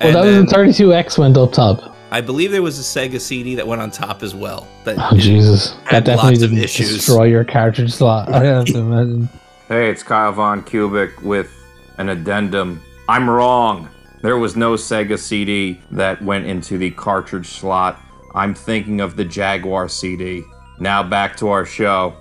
Well, 0.00 0.12
that 0.12 0.24
was 0.24 0.24
then 0.24 0.44
the 0.46 0.52
32X 0.72 1.18
went 1.18 1.36
up 1.36 1.52
top. 1.52 1.96
i 2.10 2.20
believe 2.20 2.50
there 2.52 2.62
was 2.62 2.78
a 2.78 2.82
sega 2.82 3.20
cd 3.20 3.54
that 3.54 3.66
went 3.66 3.80
on 3.80 3.90
top 3.90 4.22
as 4.22 4.34
well 4.34 4.66
that 4.84 4.96
Oh 4.98 5.16
Jesus! 5.16 5.72
had 5.84 6.04
That 6.04 6.16
definitely 6.16 6.30
lots 6.32 6.42
of 6.42 6.50
didn't 6.50 6.64
issues. 6.64 6.94
destroy 6.94 7.24
your 7.24 7.44
cartridge 7.44 7.92
slot. 7.92 8.28
I 8.34 8.44
have 8.44 8.64
to 8.66 8.78
imagine. 8.78 9.28
Hey, 9.68 9.90
it's 9.90 10.02
Kyle 10.02 10.32
VonKubik 10.32 11.22
with 11.22 11.50
an 11.98 12.08
addendum. 12.08 12.80
I'm 13.08 13.28
wrong. 13.28 13.88
There 14.22 14.38
was 14.38 14.56
no 14.56 14.74
Sega 14.74 15.18
CD 15.18 15.78
that 15.90 16.22
went 16.22 16.46
into 16.46 16.78
the 16.78 16.90
cartridge 16.92 17.46
slot. 17.48 18.00
I'm 18.34 18.54
thinking 18.54 19.00
of 19.02 19.14
the 19.16 19.24
Jaguar 19.26 19.88
CD. 19.88 20.42
Now 20.80 21.02
back 21.02 21.36
to 21.38 21.48
our 21.48 21.66
show. 21.66 22.14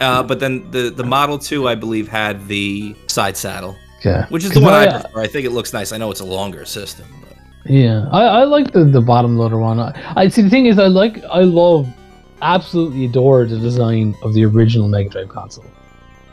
uh 0.00 0.22
but 0.22 0.40
then 0.40 0.70
the 0.72 0.90
the 0.90 1.04
model 1.04 1.38
2 1.38 1.68
i 1.68 1.74
believe 1.74 2.08
had 2.08 2.46
the 2.48 2.94
side 3.06 3.36
saddle 3.36 3.74
Yeah. 4.04 4.26
which 4.28 4.44
is 4.44 4.50
the 4.52 4.60
one 4.60 4.74
i 4.74 4.84
I- 4.86 5.00
prefer 5.00 5.20
i 5.22 5.26
think 5.26 5.46
it 5.46 5.50
looks 5.52 5.72
nice 5.72 5.92
i 5.92 5.96
know 5.96 6.10
it's 6.10 6.20
a 6.20 6.24
longer 6.24 6.64
system 6.64 7.06
but 7.22 7.36
Yeah, 7.66 8.06
I, 8.12 8.22
I 8.40 8.44
like 8.44 8.72
the, 8.72 8.84
the 8.84 9.00
bottom 9.00 9.38
loader 9.38 9.56
one. 9.58 9.80
I, 9.80 9.90
I 10.16 10.28
see. 10.28 10.42
The 10.42 10.50
thing 10.50 10.66
is, 10.66 10.78
I 10.78 10.86
like, 10.88 11.24
I 11.24 11.40
love, 11.40 11.88
absolutely 12.42 13.06
adore 13.06 13.46
the 13.46 13.58
design 13.58 14.14
of 14.22 14.34
the 14.34 14.44
original 14.44 14.86
Mega 14.86 15.08
Drive 15.08 15.30
console. 15.30 15.64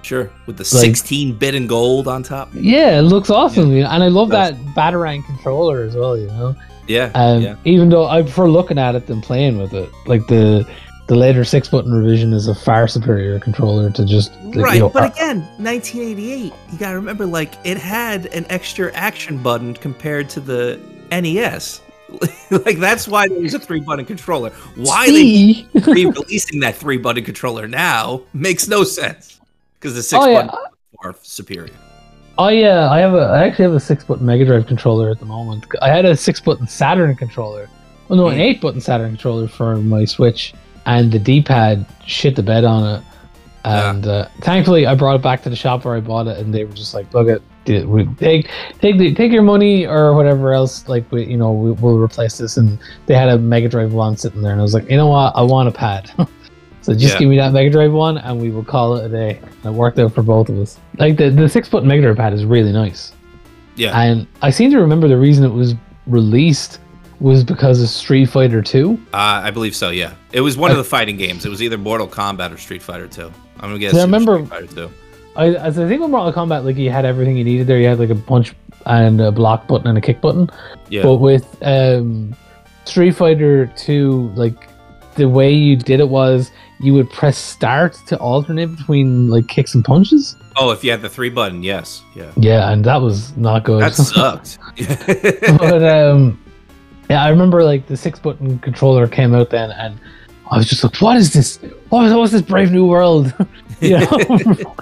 sure 0.02 0.30
with 0.46 0.58
the 0.58 0.64
Like- 0.76 0.84
16 0.98 1.36
bit 1.38 1.56
and 1.56 1.70
gold 1.70 2.08
on 2.10 2.22
top 2.24 2.50
Yeah, 2.54 3.00
it 3.00 3.04
looks 3.04 3.30
awesome, 3.30 3.70
know, 3.74 3.88
and 3.88 4.04
I 4.04 4.10
love 4.10 4.28
that 4.32 4.56
Batarang 4.76 5.26
controller 5.26 5.84
as 5.84 5.96
well. 5.96 6.18
You 6.18 6.28
know, 6.28 6.54
yeah 6.88 7.12
um, 7.16 7.42
yeah 7.42 7.56
even 7.64 7.88
though 7.88 8.08
I 8.08 8.24
prefer 8.24 8.50
looking 8.50 8.78
at 8.78 8.96
it 8.96 9.08
than 9.08 9.22
playing 9.22 9.58
with 9.58 9.74
it. 9.74 9.90
Like 10.08 10.28
the 10.28 10.68
the 11.12 11.18
later 11.18 11.44
six 11.44 11.68
button 11.68 11.92
revision 11.92 12.32
is 12.32 12.48
a 12.48 12.56
far 12.56 12.88
superior 12.88 13.38
controller 13.38 13.90
to 13.92 14.06
just 14.06 14.32
Right, 14.56 14.76
you 14.76 14.80
know, 14.80 14.90
but 14.90 15.12
again, 15.12 15.42
1988. 15.58 16.54
You 16.72 16.78
gotta 16.80 16.96
remember, 16.96 17.26
like 17.26 17.56
it 17.66 17.76
had 17.78 18.28
an 18.28 18.46
extra 18.50 18.94
action 18.94 19.38
button 19.44 19.74
compared 19.74 20.30
to 20.30 20.40
the 20.40 20.80
NES. 21.12 21.82
like 22.52 22.78
that's 22.78 23.10
why 23.10 23.28
there 23.28 23.42
was 23.42 23.54
a 23.54 23.60
three 23.60 23.82
button 23.82 24.06
controller. 24.06 24.52
Why 24.78 25.08
see? 25.08 25.68
they 25.74 25.80
re-releasing 25.92 26.62
that 26.62 26.76
three 26.76 26.98
button 26.98 27.26
controller 27.26 27.68
now 27.68 28.22
makes 28.34 28.70
no 28.70 28.86
sense 28.86 29.42
because 29.82 29.94
the 29.96 30.04
six 30.04 30.24
Oh, 30.24 30.30
yeah. 30.30 30.44
button 30.46 30.60
are 31.04 31.14
superior. 31.24 31.74
Oh 32.38 32.48
yeah, 32.48 32.90
I 32.90 33.00
have 33.00 33.14
a 33.16 33.18
I 33.24 33.44
actually 33.44 33.64
have 33.64 33.74
a 33.74 33.82
six 33.82 34.06
button 34.06 34.26
Mega 34.26 34.46
Drive 34.46 34.66
controller 34.66 35.12
at 35.12 35.20
the 35.20 35.26
moment. 35.26 35.66
I 35.82 35.90
had 35.90 36.06
a 36.06 36.16
six 36.16 36.40
button 36.40 36.68
Saturn 36.70 37.14
controller. 37.18 37.70
Well, 38.08 38.16
no, 38.18 38.28
an 38.30 38.36
Hmm. 38.36 38.42
eight 38.42 38.62
button 38.62 38.80
Saturn 38.80 39.10
controller 39.10 39.50
for 39.50 39.76
my 39.76 40.06
Switch, 40.06 40.54
and 40.86 41.12
the 41.12 41.20
D 41.20 41.42
pad 41.42 41.86
shit 42.06 42.36
the 42.36 42.44
bed 42.44 42.64
on 42.64 42.96
it. 42.96 43.04
And 43.64 44.08
uh, 44.08 44.28
thankfully, 44.40 44.88
I 44.88 44.96
brought 44.96 45.16
it 45.16 45.22
back 45.22 45.44
to 45.44 45.50
the 45.50 45.56
shop 45.56 45.86
where 45.86 45.96
I 45.96 46.00
bought 46.00 46.28
it, 46.28 46.38
and 46.40 46.52
they 46.54 46.64
were 46.66 46.74
just 46.74 46.94
like, 46.96 47.14
"Look 47.14 47.28
at 47.30 47.42
it, 47.68 47.88
we 47.88 48.06
take 48.16 48.50
take 48.80 48.98
the, 48.98 49.14
take 49.14 49.32
your 49.32 49.44
money 49.44 49.86
or 49.86 50.16
whatever 50.16 50.52
else. 50.54 50.88
Like 50.90 51.12
we, 51.12 51.26
you 51.26 51.38
know, 51.38 51.52
we, 51.52 51.72
we'll 51.74 52.00
replace 52.00 52.40
this." 52.40 52.58
And 52.58 52.80
they 53.06 53.14
had 53.16 53.30
a 53.30 53.38
Mega 53.38 53.70
Drive 53.70 53.94
one 53.94 54.18
sitting 54.18 54.42
there, 54.42 54.52
and 54.52 54.60
I 54.60 54.64
was 54.64 54.74
like, 54.74 54.90
"You 54.90 54.98
know 54.98 55.08
what? 55.10 55.34
I 55.36 55.44
want 55.44 55.68
a 55.70 55.72
pad." 55.72 56.12
So 56.84 56.94
just 56.96 57.14
Yeah. 57.14 57.20
give 57.20 57.30
me 57.30 57.38
that 57.38 57.54
Mega 57.54 57.70
Drive 57.70 57.94
one, 57.94 58.18
and 58.18 58.42
we 58.42 58.50
will 58.50 58.64
call 58.64 58.96
it 58.96 59.06
a 59.06 59.10
day. 59.10 59.40
And 59.44 59.66
it 59.66 59.78
worked 59.78 60.00
out 60.00 60.16
for 60.16 60.24
both 60.24 60.50
of 60.50 60.58
us. 60.58 60.80
Like 60.98 61.16
the 61.16 61.30
the 61.30 61.48
six 61.48 61.70
foot 61.70 61.86
Mega 61.86 62.02
Drive 62.02 62.18
pad 62.18 62.34
is 62.34 62.44
really 62.44 62.72
nice, 62.72 63.14
Yeah, 63.76 63.96
and 64.02 64.26
I 64.42 64.50
seem 64.50 64.72
to 64.72 64.80
remember 64.80 65.08
the 65.08 65.16
reason 65.16 65.46
it 65.46 65.54
was 65.54 65.76
released 66.08 66.80
was 67.22 67.44
because 67.44 67.82
of 67.82 67.88
Street 67.90 68.26
Fighter 68.26 68.62
Two. 68.62 69.00
uh, 69.14 69.42
I 69.44 69.52
believe 69.52 69.76
so. 69.76 69.90
Yeah, 69.90 70.14
it 70.34 70.42
was 70.42 70.58
one 70.58 70.72
of 70.72 70.78
the 70.78 70.84
fighting 70.84 71.18
games. 71.18 71.46
It 71.46 71.50
was 71.50 71.62
either 71.62 71.78
Mortal 71.78 72.08
Kombat 72.08 72.52
or 72.54 72.58
Street 72.58 72.82
Fighter 72.82 73.08
Two. 73.08 73.32
I'm 73.58 73.70
gonna 73.70 73.80
guess. 73.80 73.94
Yeah, 73.94 74.02
I 74.02 74.04
remember- 74.04 74.36
Street 74.46 74.50
Fighter 74.50 74.68
Two. 74.68 74.92
I 75.36 75.56
I 75.68 75.72
think 75.72 76.02
with 76.02 76.10
Mortal 76.10 76.34
Kombat, 76.34 76.66
like 76.66 76.76
you 76.78 76.90
had 76.92 77.06
everything 77.06 77.38
you 77.38 77.44
needed 77.46 77.68
there. 77.68 77.80
You 77.80 77.88
had 77.88 78.00
like 78.00 78.10
a 78.10 78.16
punch 78.16 78.54
and 78.86 79.22
a 79.22 79.32
block 79.32 79.68
button 79.68 79.88
and 79.88 79.98
a 79.98 80.02
kick 80.02 80.20
button. 80.20 80.50
Yeah, 80.90 81.04
But 81.04 81.16
with 81.18 81.46
um, 81.62 82.36
Street 82.86 83.12
Fighter 83.12 83.68
Two, 83.78 84.32
like 84.36 84.56
the 85.16 85.30
way 85.30 85.54
you 85.54 85.76
did 85.78 86.00
it 86.00 86.10
was 86.10 86.52
you 86.80 86.94
would 86.96 87.10
press 87.12 87.38
start 87.38 87.94
to 88.08 88.18
alternate 88.18 88.76
between 88.76 89.30
like 89.30 89.48
kicks 89.48 89.76
and 89.76 89.86
punches. 89.86 90.36
oh, 90.58 90.72
if 90.72 90.84
you 90.84 90.90
had 90.90 91.02
the 91.02 91.10
three 91.10 91.30
button, 91.30 91.62
yes, 91.64 92.02
yeah, 92.16 92.32
Yeah, 92.38 92.72
and 92.72 92.84
that 92.86 93.02
was 93.02 93.36
not 93.38 93.64
good. 93.64 93.82
that 93.84 93.94
sucked. 93.94 94.58
but 95.60 95.84
um, 95.84 96.41
yeah, 97.12 97.26
I 97.26 97.28
remember 97.28 97.62
like 97.66 97.88
the 97.88 97.98
six 97.98 98.20
button 98.20 98.58
controller 98.60 99.06
came 99.06 99.36
out 99.36 99.50
then, 99.50 99.72
and 99.72 100.00
I 100.50 100.56
was 100.56 100.66
just 100.66 100.82
like, 100.82 101.02
"What 101.02 101.18
is 101.18 101.34
this? 101.34 101.58
What 101.90 102.04
was, 102.04 102.12
what 102.14 102.22
was 102.22 102.32
this 102.32 102.42
Brave 102.42 102.72
New 102.72 102.88
World?" 102.88 103.34
you 103.82 104.00
know. 104.00 104.76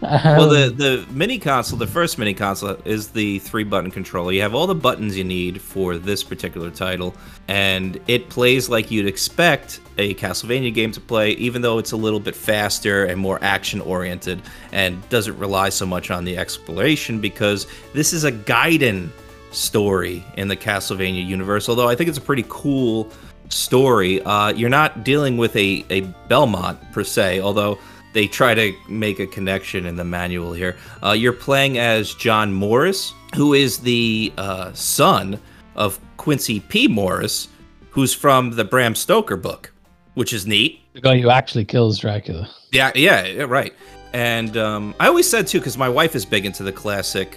Well, 0.00 0.50
the 0.50 0.66
Um, 0.66 0.76
the 0.76 1.06
mini 1.10 1.38
console, 1.38 1.78
the 1.78 1.86
first 1.86 2.16
mini 2.16 2.32
console, 2.32 2.76
is 2.84 3.08
the 3.08 3.40
three 3.40 3.64
button 3.64 3.90
controller. 3.90 4.30
You 4.30 4.42
have 4.42 4.54
all 4.54 4.68
the 4.68 4.74
buttons 4.74 5.18
you 5.18 5.24
need 5.24 5.60
for 5.60 5.98
this 5.98 6.22
particular 6.22 6.70
title, 6.70 7.12
and 7.48 7.98
it 8.06 8.28
plays 8.28 8.68
like 8.68 8.92
you'd 8.92 9.08
expect 9.08 9.80
a 9.98 10.14
Castlevania 10.14 10.72
game 10.72 10.92
to 10.92 11.00
play, 11.00 11.30
even 11.32 11.60
though 11.60 11.78
it's 11.78 11.92
a 11.92 11.96
little 11.96 12.20
bit 12.20 12.36
faster 12.36 13.06
and 13.06 13.18
more 13.18 13.40
action 13.42 13.80
oriented, 13.80 14.42
and 14.70 15.08
doesn't 15.08 15.38
rely 15.38 15.70
so 15.70 15.86
much 15.86 16.12
on 16.12 16.24
the 16.24 16.36
exploration 16.36 17.20
because 17.20 17.66
this 17.94 18.12
is 18.12 18.22
a 18.22 18.30
Gaiden 18.30 19.08
story 19.54 20.24
in 20.36 20.48
the 20.48 20.56
Castlevania 20.56 21.24
universe. 21.24 21.68
Although 21.68 21.88
I 21.88 21.94
think 21.94 22.08
it's 22.08 22.18
a 22.18 22.22
pretty 22.22 22.44
cool 22.48 23.10
story. 23.48 24.22
Uh, 24.22 24.48
you're 24.48 24.70
not 24.70 25.04
dealing 25.04 25.36
with 25.36 25.54
a, 25.56 25.84
a 25.90 26.00
Belmont 26.28 26.80
per 26.92 27.04
se, 27.04 27.40
although 27.40 27.78
they 28.12 28.26
try 28.26 28.54
to 28.54 28.72
make 28.88 29.18
a 29.18 29.26
connection 29.26 29.86
in 29.86 29.96
the 29.96 30.04
manual 30.04 30.52
here. 30.52 30.76
Uh, 31.02 31.12
you're 31.12 31.32
playing 31.32 31.78
as 31.78 32.14
John 32.14 32.52
Morris, 32.52 33.12
who 33.34 33.54
is 33.54 33.78
the 33.78 34.32
uh, 34.38 34.72
son 34.72 35.40
of 35.74 35.98
Quincy 36.16 36.60
P. 36.60 36.86
Morris, 36.86 37.48
who's 37.90 38.14
from 38.14 38.52
the 38.52 38.64
Bram 38.64 38.94
Stoker 38.94 39.36
book, 39.36 39.72
which 40.14 40.32
is 40.32 40.46
neat. 40.46 40.80
the 40.94 41.00
guy 41.00 41.18
who 41.18 41.28
actually 41.28 41.64
kills 41.64 41.98
Dracula. 41.98 42.48
Yeah, 42.70 42.92
yeah, 42.94 43.42
right. 43.42 43.74
And 44.12 44.56
um, 44.56 44.94
I 45.00 45.08
always 45.08 45.28
said 45.28 45.48
too, 45.48 45.58
because 45.58 45.76
my 45.76 45.88
wife 45.88 46.14
is 46.14 46.24
big 46.24 46.46
into 46.46 46.62
the 46.62 46.72
classic 46.72 47.36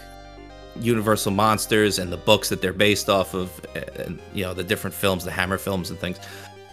Universal 0.81 1.31
monsters 1.31 1.99
and 1.99 2.11
the 2.11 2.17
books 2.17 2.49
that 2.49 2.61
they're 2.61 2.73
based 2.73 3.09
off 3.09 3.33
of, 3.33 3.61
and 3.75 4.19
you 4.33 4.43
know 4.43 4.53
the 4.53 4.63
different 4.63 4.93
films, 4.93 5.25
the 5.25 5.31
Hammer 5.31 5.57
films 5.57 5.89
and 5.89 5.99
things. 5.99 6.19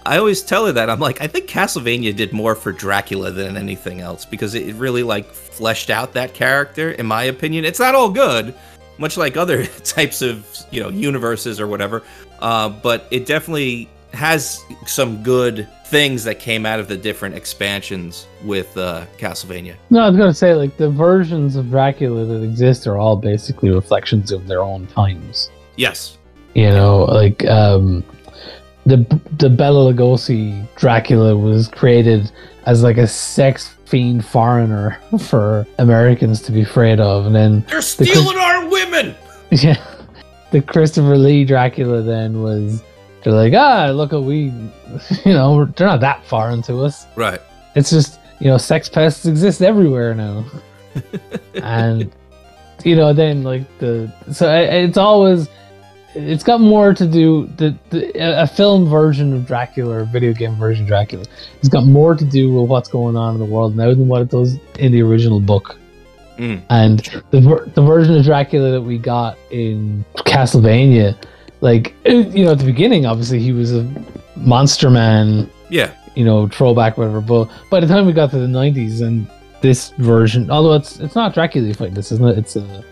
I 0.06 0.18
always 0.18 0.42
tell 0.42 0.66
her 0.66 0.73
that 0.73 0.90
I'm 0.90 1.00
like, 1.00 1.23
I 1.23 1.26
think 1.26 1.49
Castlevania 1.49 2.14
did 2.14 2.32
more 2.32 2.54
for 2.54 2.73
Dracula 2.73 3.30
than 3.30 3.56
anything 3.56 4.02
else 4.02 4.26
because 4.26 4.54
it 4.54 4.75
really 4.75 5.02
like 5.02 5.32
fleshed 5.32 5.88
out 5.88 6.12
that 6.12 6.34
character. 6.34 6.90
In 6.90 7.06
my 7.06 7.25
opinion, 7.25 7.64
it's 7.64 7.78
not 7.78 7.94
all 7.94 8.11
good, 8.11 8.54
much 8.99 9.16
like 9.16 9.37
other 9.37 9.64
types 9.84 10.20
of 10.20 10.46
you 10.70 10.82
know 10.82 10.90
universes 10.90 11.61
or 11.61 11.66
whatever. 11.66 12.02
Uh, 12.40 12.68
but 12.68 13.08
it 13.11 13.25
definitely 13.25 13.88
has 14.14 14.62
some 14.87 15.23
good 15.23 15.68
things 15.87 16.25
that 16.25 16.38
came 16.38 16.66
out 16.66 16.80
of 16.80 16.88
the 16.88 16.97
different 16.97 17.35
expansions 17.35 18.26
with 18.42 18.76
uh, 18.76 19.06
Castlevania. 19.18 19.76
No, 19.90 20.00
I 20.00 20.09
was 20.09 20.16
gonna 20.16 20.35
say 20.35 20.54
like 20.54 20.76
the 20.76 20.90
versions 20.90 21.56
of 21.56 21.71
Dracula 21.71 22.25
that 22.25 22.42
exist 22.42 22.87
are 22.87 22.99
all 22.99 23.16
basically 23.16 23.71
reflections 23.71 24.33
of 24.33 24.47
their 24.47 24.62
own 24.62 24.87
times. 24.88 25.50
Yes. 25.76 26.18
You 26.54 26.71
know, 26.71 27.04
like 27.04 27.44
um, 27.47 28.04
the 28.87 28.97
the 29.38 29.50
Bela 29.50 29.92
Lugosi 29.92 30.66
Dracula 30.76 31.37
was 31.37 31.68
created 31.68 32.30
as 32.66 32.83
like 32.83 32.97
a 32.97 33.06
sex 33.06 33.75
fiend 33.87 34.25
foreigner 34.25 34.99
for 35.21 35.66
Americans 35.78 36.40
to 36.42 36.52
be 36.52 36.62
afraid 36.62 37.00
of, 37.00 37.26
and 37.26 37.35
then 37.35 37.64
They're 37.68 37.83
stealing 37.83 38.38
our 38.38 38.68
women. 38.68 39.14
yeah, 39.50 39.85
the 40.50 40.62
Christopher 40.62 41.16
Lee 41.16 41.44
Dracula 41.44 42.02
then 42.02 42.42
was 42.42 42.83
they're 43.25 43.33
like 43.33 43.52
ah 43.54 43.90
look 43.90 44.12
at 44.12 44.23
we, 44.23 44.45
you 45.25 45.33
know 45.33 45.64
they're 45.76 45.88
not 45.88 46.00
that 46.00 46.25
far 46.25 46.50
into 46.50 46.76
us. 46.83 47.07
Right. 47.16 47.40
It's 47.75 47.90
just 47.90 48.21
you 48.38 48.47
know 48.47 48.59
sex 48.59 48.88
pests 48.88 49.26
exist 49.26 49.62
everywhere 49.62 50.14
now, 50.14 50.45
and 51.54 52.12
you 52.85 52.95
know 52.95 53.12
then 53.12 53.43
like 53.43 53.66
the 53.78 54.12
so 54.31 54.54
it's 54.54 54.99
always 54.99 55.49
it's 56.14 56.45
got 56.45 56.61
more 56.61 56.95
to 56.95 57.07
do 57.07 57.47
the, 57.57 57.76
the 57.90 58.12
a 58.16 58.47
film 58.47 58.88
version 58.88 59.33
of 59.33 59.47
Dracula 59.47 59.99
or 59.99 60.04
video 60.04 60.33
game 60.33 60.54
version 60.54 60.85
of 60.85 60.88
Dracula. 60.88 61.25
It's 61.59 61.69
got 61.69 61.85
more 61.85 62.14
to 62.14 62.25
do 62.25 62.52
with 62.52 62.71
what's 62.71 62.88
going 62.88 63.16
on 63.16 63.35
in 63.35 63.40
the 63.40 63.47
world 63.47 63.76
now 63.76 63.88
than 63.88 64.07
what 64.07 64.23
it 64.23 64.28
does 64.28 64.57
in 64.78 64.93
the 64.93 65.02
original 65.02 65.40
book. 65.40 65.76
Mm. 66.38 66.62
And 66.71 66.99
the 67.31 67.71
the 67.75 67.83
version 67.83 68.16
of 68.16 68.25
Dracula 68.25 68.71
that 68.73 68.83
we 68.83 68.99
got 68.99 69.37
in 69.50 70.04
Castlevania, 70.19 71.16
like 71.64 71.94
you 72.04 72.44
know, 72.44 72.52
at 72.52 72.59
the 72.59 72.64
beginning, 72.64 73.06
obviously 73.06 73.40
he 73.40 73.50
was 73.52 73.73
a 73.75 73.83
monster 74.37 74.90
man, 74.90 75.50
Yeah. 75.71 75.90
you 76.14 76.25
know, 76.25 76.47
throwback, 76.49 76.97
whatever. 76.99 77.21
But 77.21 77.49
by 77.71 77.80
the 77.80 77.87
time 77.87 78.06
we 78.06 78.12
got 78.12 78.30
to 78.30 78.38
the 78.38 78.49
nineties 78.49 79.00
and 79.00 79.26
this 79.62 79.90
version, 79.99 80.50
although 80.50 80.75
it's 80.75 81.00
it's 81.00 81.14
not 81.14 81.35
Dracula 81.35 81.66
you 81.66 81.75
fight 81.75 81.94
this, 81.94 82.12
isn't 82.12 82.25
it? 82.28 82.38
It's 82.38 82.54
a 82.56 82.85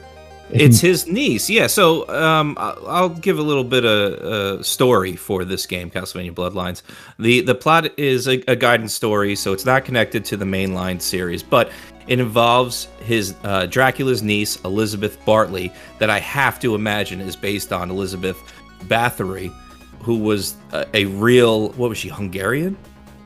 It's 0.51 0.81
his 0.81 1.07
niece, 1.07 1.49
yeah. 1.51 1.67
So 1.67 2.09
um, 2.09 2.57
I'll 2.59 3.09
give 3.11 3.39
a 3.39 3.43
little 3.43 3.65
bit 3.65 3.85
of 3.85 4.13
uh, 4.33 4.63
story 4.63 5.17
for 5.17 5.45
this 5.45 5.65
game, 5.67 5.91
Castlevania 5.91 6.33
Bloodlines. 6.33 6.83
the 7.19 7.41
The 7.43 7.55
plot 7.55 7.99
is 7.99 8.27
a, 8.27 8.35
a 8.53 8.57
Gaiden 8.57 8.89
story, 8.91 9.35
so 9.37 9.53
it's 9.53 9.65
not 9.67 9.85
connected 9.85 10.25
to 10.27 10.37
the 10.37 10.45
mainline 10.47 11.01
series, 11.01 11.43
but 11.43 11.71
it 12.09 12.19
involves 12.21 12.89
his 13.05 13.35
uh, 13.45 13.67
Dracula's 13.67 14.23
niece, 14.23 14.59
Elizabeth 14.65 15.17
Bartley, 15.25 15.73
that 16.01 16.11
I 16.11 16.19
have 16.19 16.59
to 16.61 16.75
imagine 16.75 17.21
is 17.21 17.37
based 17.37 17.73
on 17.73 17.91
Elizabeth 17.91 18.37
Bathory, 18.89 19.53
who 20.01 20.19
was 20.19 20.57
a, 20.73 20.87
a 20.95 21.05
real 21.07 21.71
what 21.71 21.89
was 21.89 21.99
she 21.99 22.09
Hungarian? 22.09 22.77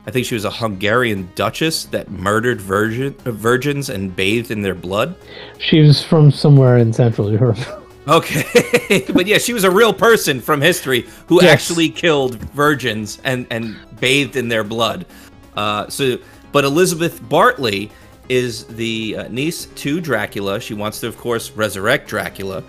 I 0.05 0.11
think 0.11 0.25
she 0.25 0.35
was 0.35 0.45
a 0.45 0.51
Hungarian 0.51 1.29
duchess 1.35 1.83
that 1.85 2.09
murdered 2.09 2.61
virgin, 2.61 3.13
virgins 3.25 3.89
and 3.89 4.15
bathed 4.15 4.51
in 4.51 4.61
their 4.61 4.75
blood. 4.75 5.15
She 5.59 5.81
was 5.81 6.01
from 6.01 6.31
somewhere 6.31 6.77
in 6.77 6.93
Central 6.93 7.31
Europe. 7.31 7.57
Okay, 8.09 9.03
but 9.13 9.27
yeah, 9.27 9.37
she 9.37 9.51
was 9.51 9.65
a 9.65 9.69
real 9.69 9.91
person 9.93 10.39
from 10.39 10.61
history 10.61 11.05
who 11.27 11.41
Yes. 11.41 11.51
actually 11.51 11.89
killed 11.89 12.35
virgins 12.53 13.19
and 13.25 13.45
and 13.51 13.75
bathed 13.99 14.37
in 14.37 14.47
their 14.47 14.63
blood. 14.63 15.05
Uh, 15.57 15.89
so, 15.89 16.17
but 16.53 16.63
Elizabeth 16.63 17.19
Bartley 17.27 17.91
is 18.29 18.63
the 18.63 19.17
uh, 19.17 19.27
niece 19.27 19.65
to 19.75 19.99
Dracula. 19.99 20.61
She 20.61 20.73
wants 20.73 21.01
to, 21.01 21.07
of 21.07 21.17
course, 21.17 21.51
resurrect 21.51 22.07
Dracula, 22.07 22.63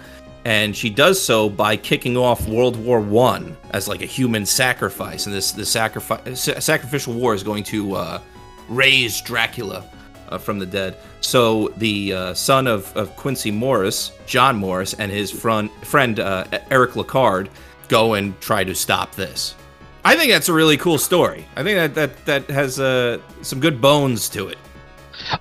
and 0.48 0.74
she 0.74 0.88
does 0.88 1.22
so 1.22 1.50
by 1.50 1.76
kicking 1.76 2.16
off 2.16 2.48
World 2.48 2.82
War 2.82 3.00
One 3.00 3.54
as 3.72 3.86
like 3.86 4.00
a 4.00 4.06
human 4.06 4.46
sacrifice. 4.46 5.26
And 5.26 5.34
this 5.34 5.52
this 5.52 5.68
sacrifice 5.68 6.40
sacrificial 6.64 7.12
war 7.12 7.34
is 7.34 7.42
going 7.42 7.64
to 7.64 7.94
uh, 7.94 8.20
raise 8.66 9.20
Dracula 9.20 9.84
uh, 10.30 10.38
from 10.38 10.58
the 10.58 10.64
dead. 10.64 10.96
So 11.20 11.68
the 11.76 12.14
uh, 12.14 12.34
son 12.34 12.66
of, 12.66 12.96
of 12.96 13.14
Quincy 13.14 13.50
Morris, 13.50 14.12
John 14.24 14.56
Morris, 14.56 14.94
and 14.94 15.12
his 15.12 15.30
friend 15.30 15.70
friend 15.82 16.18
uh, 16.18 16.46
Eric 16.70 16.92
Lecarde 16.92 17.50
go 17.88 18.14
and 18.14 18.38
try 18.40 18.64
to 18.64 18.74
stop 18.74 19.14
this. 19.14 19.54
I 20.02 20.16
think 20.16 20.32
that's 20.32 20.48
a 20.48 20.54
really 20.54 20.78
cool 20.78 20.96
story. 20.96 21.44
I 21.56 21.62
think 21.62 21.76
that 21.76 21.94
that 21.94 22.24
that 22.24 22.50
has 22.50 22.80
uh, 22.80 23.18
some 23.42 23.60
good 23.60 23.82
bones 23.82 24.30
to 24.30 24.48
it. 24.48 24.56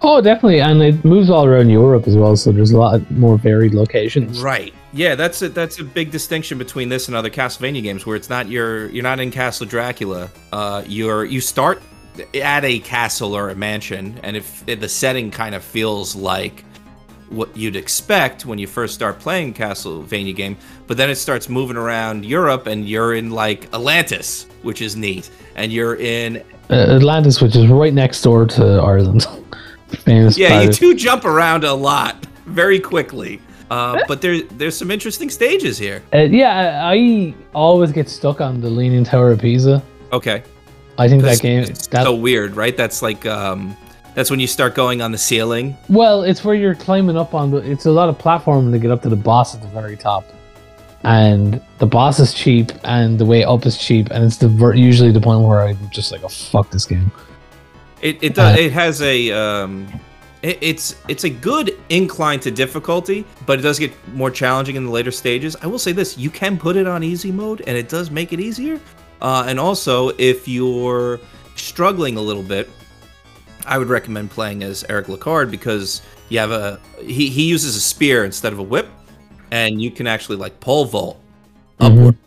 oh, 0.01 0.19
definitely, 0.19 0.59
and 0.59 0.81
it 0.81 1.05
moves 1.05 1.29
all 1.29 1.45
around 1.45 1.69
Europe 1.69 2.09
as 2.09 2.17
well. 2.17 2.35
So 2.35 2.51
there's 2.51 2.71
a 2.71 2.77
lot 2.77 3.09
more 3.11 3.37
varied 3.37 3.73
locations. 3.73 4.41
Right. 4.41 4.73
Yeah, 4.97 5.13
that's 5.13 5.43
a 5.43 5.49
that's 5.49 5.79
a 5.79 5.83
big 5.83 6.09
distinction 6.09 6.57
between 6.57 6.89
this 6.89 7.07
and 7.07 7.15
other 7.15 7.29
Castlevania 7.29 7.83
games, 7.83 8.05
where 8.07 8.15
it's 8.15 8.29
not 8.29 8.47
your 8.49 8.89
you're 8.89 9.03
not 9.03 9.19
in 9.19 9.29
Castle 9.29 9.67
Dracula. 9.67 10.29
Uh, 10.51 10.83
you're 10.87 11.23
you 11.23 11.39
start 11.39 11.83
at 12.33 12.65
a 12.65 12.79
castle 12.79 13.35
or 13.37 13.49
a 13.49 13.55
mansion, 13.55 14.19
and 14.23 14.35
if, 14.35 14.65
the 14.65 14.89
setting 14.89 15.29
kind 15.29 15.53
of 15.53 15.63
feels 15.63 16.15
like 16.15 16.63
what 17.29 17.55
you'd 17.55 17.75
expect 17.75 18.45
when 18.47 18.57
you 18.57 18.65
first 18.65 18.95
start 18.95 19.19
playing 19.19 19.53
Castlevania 19.53 20.35
game, 20.35 20.57
but 20.87 20.97
then 20.97 21.11
it 21.11 21.15
starts 21.17 21.47
moving 21.47 21.77
around 21.77 22.25
Europe, 22.25 22.65
and 22.65 22.89
you're 22.89 23.13
in 23.13 23.29
like 23.29 23.65
Atlantis, 23.75 24.47
which 24.63 24.81
is 24.81 24.95
neat, 24.95 25.29
and 25.55 25.71
you're 25.71 25.97
in 25.97 26.41
Uh, 26.71 26.95
Atlantis, 26.95 27.39
which 27.39 27.55
is 27.55 27.67
right 27.67 27.93
next 27.93 28.23
door 28.23 28.47
to 28.47 28.63
Ireland. 28.81 29.27
Yeah, 30.37 30.61
you 30.61 30.71
do 30.71 30.95
jump 30.95 31.23
around 31.23 31.63
a 31.63 31.73
lot 31.73 32.25
very 32.45 32.79
quickly. 32.79 33.39
Uh, 33.69 33.99
but 34.07 34.21
there, 34.21 34.41
there's 34.43 34.77
some 34.77 34.89
interesting 34.91 35.29
stages 35.29 35.77
here. 35.77 36.01
Uh, 36.13 36.19
yeah, 36.19 36.81
I 36.85 36.93
I 36.93 37.33
always 37.53 37.91
get 37.91 38.07
stuck 38.09 38.39
on 38.41 38.61
the 38.61 38.69
Leaning 38.69 39.03
Tower 39.03 39.31
of 39.31 39.39
Pisa. 39.41 39.83
Okay. 40.13 40.43
I 40.97 41.07
think 41.07 41.21
That's- 41.21 41.39
that 41.39 41.43
game. 41.43 41.65
That, 41.91 42.03
so 42.03 42.15
weird, 42.15 42.55
right? 42.55 42.75
That's 42.75 43.01
like 43.01 43.25
um 43.25 43.75
that's 44.15 44.31
when 44.31 44.39
you 44.39 44.47
start 44.47 44.73
going 44.73 45.01
on 45.01 45.11
the 45.11 45.17
ceiling. 45.17 45.77
well, 45.89 46.23
it's 46.23 46.43
where 46.43 46.55
you're 46.55 46.73
climbing 46.75 47.17
up 47.17 47.33
on 47.35 47.51
the. 47.51 47.57
It's 47.57 47.85
a 47.85 47.91
lot 47.91 48.09
of 48.09 48.17
platforming 48.17 48.71
to 48.71 48.79
get 48.79 48.89
up 48.89 49.01
to 49.03 49.09
the 49.09 49.15
boss 49.15 49.53
at 49.53 49.61
the 49.61 49.67
very 49.67 49.95
top, 49.95 50.25
and 51.03 51.61
the 51.77 51.85
boss 51.85 52.19
is 52.19 52.33
cheap, 52.33 52.71
and 52.83 53.19
the 53.19 53.25
way 53.25 53.43
up 53.43 53.65
is 53.67 53.77
cheap, 53.77 54.09
and 54.09 54.23
it's 54.23 54.37
the 54.37 54.47
ver- 54.47 54.73
usually 54.73 55.11
the 55.11 55.21
point 55.21 55.41
where 55.47 55.61
I'm 55.61 55.77
just 55.91 56.11
like, 56.11 56.23
oh 56.23 56.29
fuck 56.29 56.71
this 56.71 56.85
game. 56.85 57.11
It 58.01 58.17
it 58.23 58.33
does 58.33 58.57
Uh, 58.57 58.61
it 58.61 58.71
has 58.71 59.01
a 59.03 59.31
um 59.31 59.87
it, 60.41 60.57
it's 60.61 60.95
it's 61.07 61.23
a 61.23 61.29
good 61.29 61.77
incline 61.89 62.39
to 62.41 62.51
difficulty, 62.51 63.25
but 63.45 63.59
it 63.59 63.61
does 63.61 63.79
get 63.79 63.91
more 64.13 64.31
challenging 64.31 64.75
in 64.75 64.85
the 64.85 64.91
later 64.91 65.11
stages. 65.11 65.55
I 65.61 65.67
will 65.67 65.79
say 65.79 65.91
this: 65.91 66.17
you 66.17 66.29
can 66.29 66.57
put 66.57 66.75
it 66.75 66.87
on 66.87 67.03
easy 67.03 67.31
mode, 67.31 67.61
and 67.67 67.77
it 67.77 67.89
does 67.89 68.11
make 68.11 68.33
it 68.33 68.39
easier. 68.39 68.79
Uh, 69.21 69.45
and 69.47 69.59
also, 69.59 70.09
if 70.17 70.47
you're 70.47 71.19
struggling 71.55 72.17
a 72.17 72.21
little 72.21 72.43
bit, 72.43 72.69
I 73.65 73.77
would 73.77 73.89
recommend 73.89 74.29
playing 74.29 74.63
as 74.63 74.85
Eric 74.89 75.07
Lecarde 75.07 75.49
because 75.49 76.01
you 76.29 76.39
have 76.39 76.51
a 76.51 76.79
he 77.01 77.29
he 77.29 77.47
uses 77.47 77.75
a 77.75 77.81
spear 77.81 78.25
instead 78.25 78.53
of 78.53 78.59
a 78.59 78.63
whip, 78.63 78.87
and 79.51 79.81
you 79.81 79.91
can 79.91 80.07
actually 80.07 80.37
like 80.37 80.59
pole 80.59 80.85
vault 80.85 81.19
upward 81.79 82.17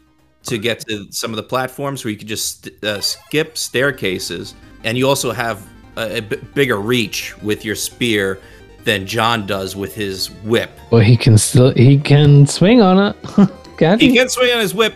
to 0.44 0.58
get 0.58 0.80
to 0.88 1.06
some 1.10 1.30
of 1.30 1.36
the 1.36 1.42
platforms 1.42 2.04
where 2.04 2.10
you 2.10 2.16
could 2.16 2.28
just 2.28 2.70
uh, 2.82 3.00
skip 3.00 3.56
staircases, 3.56 4.54
and 4.84 4.98
you 4.98 5.08
also 5.08 5.32
have 5.32 5.64
a, 6.08 6.20
b- 6.20 6.36
bigger 6.54 6.80
reach 6.80 7.36
with 7.42 7.64
your 7.64 7.74
spear 7.74 8.40
than 8.84 9.06
John 9.06 9.46
does 9.46 9.76
with 9.76 9.94
his 9.94 10.30
whip. 10.42 10.70
But 10.90 11.04
he 11.04 11.16
can 11.16 11.38
still 11.38 11.72
he 11.72 11.98
can 11.98 12.46
swing 12.46 12.80
on 12.80 13.14
it. 13.14 13.50
He? 13.80 13.96
He 13.96 14.14
can 14.14 14.28
swing 14.28 14.52
on 14.52 14.60
his 14.60 14.74
whip, 14.74 14.94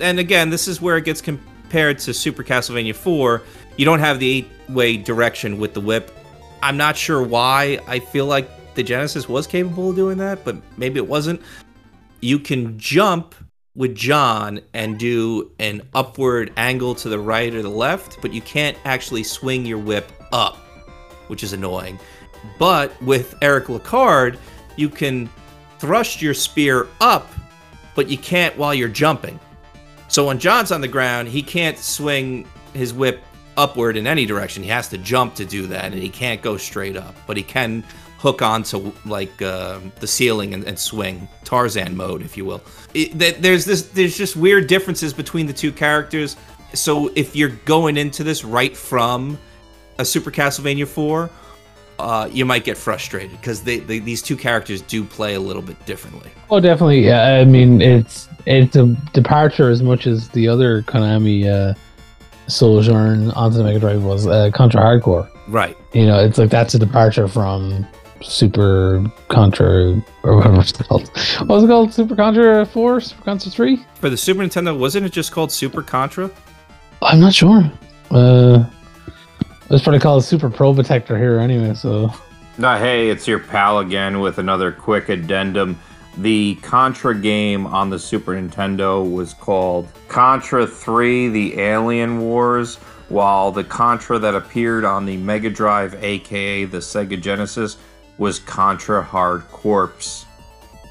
and 0.00 0.18
again, 0.18 0.50
this 0.50 0.68
is 0.68 0.82
where 0.82 0.98
it 0.98 1.06
gets 1.06 1.22
compared 1.22 1.98
to 2.00 2.12
Super 2.12 2.44
Castlevania 2.44 2.94
4. 2.94 3.42
You 3.78 3.86
don't 3.86 4.00
have 4.00 4.20
the 4.20 4.30
eight-way 4.30 4.98
direction 4.98 5.58
with 5.58 5.72
the 5.72 5.80
whip. 5.80 6.14
I'm 6.62 6.76
not 6.76 6.94
sure 6.94 7.22
why. 7.22 7.80
I 7.86 8.00
feel 8.00 8.26
like 8.26 8.74
the 8.74 8.82
Genesis 8.82 9.30
was 9.30 9.46
capable 9.46 9.90
of 9.90 9.96
doing 9.96 10.18
that, 10.18 10.44
but 10.44 10.56
maybe 10.76 10.98
it 10.98 11.06
wasn't. 11.06 11.40
You 12.20 12.38
can 12.38 12.78
jump 12.78 13.34
with 13.74 13.94
John 13.94 14.60
and 14.74 14.98
do 14.98 15.50
an 15.58 15.88
upward 15.94 16.52
angle 16.56 16.94
to 16.96 17.08
the 17.08 17.18
right 17.18 17.54
or 17.54 17.62
the 17.62 17.70
left, 17.70 18.20
but 18.20 18.34
you 18.34 18.42
can't 18.42 18.76
actually 18.84 19.22
swing 19.22 19.64
your 19.64 19.78
whip 19.78 20.12
up, 20.32 20.56
which 21.28 21.42
is 21.42 21.52
annoying. 21.52 21.98
But 22.58 23.00
with 23.02 23.34
Eric 23.42 23.66
Lecarde, 23.66 24.38
you 24.76 24.88
can 24.88 25.28
thrust 25.78 26.22
your 26.22 26.34
spear 26.34 26.88
up 27.00 27.28
but 27.98 28.08
you 28.08 28.16
can't 28.16 28.56
while 28.56 28.72
you're 28.72 28.88
jumping. 28.88 29.40
So 30.06 30.28
when 30.28 30.38
John's 30.38 30.70
on 30.70 30.80
the 30.80 30.86
ground, 30.86 31.26
he 31.26 31.42
can't 31.42 31.76
swing 31.76 32.46
his 32.72 32.94
whip 32.94 33.24
upward 33.56 33.96
in 33.96 34.06
any 34.06 34.24
direction. 34.24 34.62
He 34.62 34.68
has 34.68 34.86
to 34.90 34.98
jump 34.98 35.34
to 35.34 35.44
do 35.44 35.66
that, 35.66 35.86
and 35.86 35.94
he 35.94 36.08
can't 36.08 36.40
go 36.40 36.56
straight 36.56 36.96
up. 36.96 37.16
But 37.26 37.36
he 37.36 37.42
can 37.42 37.82
hook 38.18 38.40
onto 38.40 38.92
like 39.04 39.42
uh, 39.42 39.80
the 39.98 40.06
ceiling 40.06 40.54
and, 40.54 40.62
and 40.62 40.78
swing 40.78 41.26
Tarzan 41.42 41.96
mode, 41.96 42.22
if 42.22 42.36
you 42.36 42.44
will. 42.44 42.62
It, 42.94 43.18
there's 43.42 43.64
this 43.64 43.88
there's 43.88 44.16
just 44.16 44.36
weird 44.36 44.68
differences 44.68 45.12
between 45.12 45.48
the 45.48 45.52
two 45.52 45.72
characters. 45.72 46.36
So 46.74 47.10
if 47.16 47.34
you're 47.34 47.56
going 47.64 47.96
into 47.96 48.22
this 48.22 48.44
right 48.44 48.76
from 48.76 49.36
a 49.98 50.04
Super 50.04 50.30
Castlevania 50.30 50.86
4, 50.86 51.30
uh, 51.98 52.28
you 52.30 52.44
might 52.44 52.64
get 52.64 52.76
frustrated 52.76 53.32
because 53.40 53.62
they, 53.62 53.78
they 53.78 53.98
these 53.98 54.22
two 54.22 54.36
characters 54.36 54.82
do 54.82 55.04
play 55.04 55.34
a 55.34 55.40
little 55.40 55.62
bit 55.62 55.84
differently. 55.84 56.30
Oh, 56.50 56.60
definitely. 56.60 57.04
Yeah, 57.04 57.34
I 57.34 57.44
mean, 57.44 57.82
it's 57.82 58.28
it's 58.46 58.76
a 58.76 58.86
departure 59.12 59.68
as 59.68 59.82
much 59.82 60.06
as 60.06 60.28
the 60.28 60.46
other 60.46 60.82
Konami 60.82 61.46
uh, 61.46 61.74
Sojourn 62.46 63.30
onto 63.32 63.58
the 63.58 63.64
Mega 63.64 63.80
Drive 63.80 64.04
was 64.04 64.26
uh, 64.26 64.50
Contra 64.54 64.80
Hard 64.80 65.02
Corps. 65.02 65.28
Right. 65.48 65.76
You 65.92 66.06
know, 66.06 66.22
it's 66.24 66.38
like 66.38 66.50
that's 66.50 66.74
a 66.74 66.78
departure 66.78 67.26
from 67.26 67.86
Super 68.22 69.04
Contra 69.28 70.00
or 70.22 70.36
whatever 70.36 70.60
it's 70.60 70.72
called. 70.72 71.08
What 71.38 71.48
was 71.48 71.64
it 71.64 71.68
called? 71.68 71.92
Super 71.92 72.14
Contra 72.14 72.64
Four, 72.66 73.00
Super 73.00 73.24
Contra 73.24 73.50
Three? 73.50 73.84
For 73.96 74.08
the 74.08 74.16
Super 74.16 74.40
Nintendo, 74.40 74.78
wasn't 74.78 75.06
it 75.06 75.12
just 75.12 75.32
called 75.32 75.50
Super 75.50 75.82
Contra? 75.82 76.30
I'm 77.02 77.20
not 77.20 77.34
sure. 77.34 77.70
Uh, 78.10 78.64
it's 79.70 79.82
probably 79.82 80.00
called 80.00 80.24
Super 80.24 80.50
Probotector 80.50 81.18
here 81.18 81.38
anyway. 81.38 81.74
So 81.74 82.12
Uh, 82.58 82.78
hey, 82.78 83.10
it's 83.10 83.28
your 83.28 83.38
pal 83.38 83.78
again 83.78 84.20
with 84.20 84.38
another 84.38 84.72
quick 84.72 85.08
addendum. 85.08 85.78
The 86.16 86.56
Contra 86.56 87.14
game 87.14 87.66
on 87.66 87.90
the 87.90 87.98
Super 87.98 88.32
Nintendo 88.32 89.08
was 89.08 89.34
called 89.34 89.86
Contra 90.08 90.66
3 90.66 91.28
The 91.28 91.60
Alien 91.60 92.20
Wars, 92.20 92.76
while 93.08 93.52
the 93.52 93.62
Contra 93.62 94.18
that 94.18 94.34
appeared 94.34 94.84
on 94.84 95.06
the 95.06 95.16
Mega 95.16 95.50
Drive, 95.50 95.94
aka 96.02 96.64
the 96.64 96.78
Sega 96.78 97.20
Genesis, 97.20 97.76
was 98.18 98.40
Contra 98.40 99.02
Hard 99.02 99.46
Corps. 99.52 100.26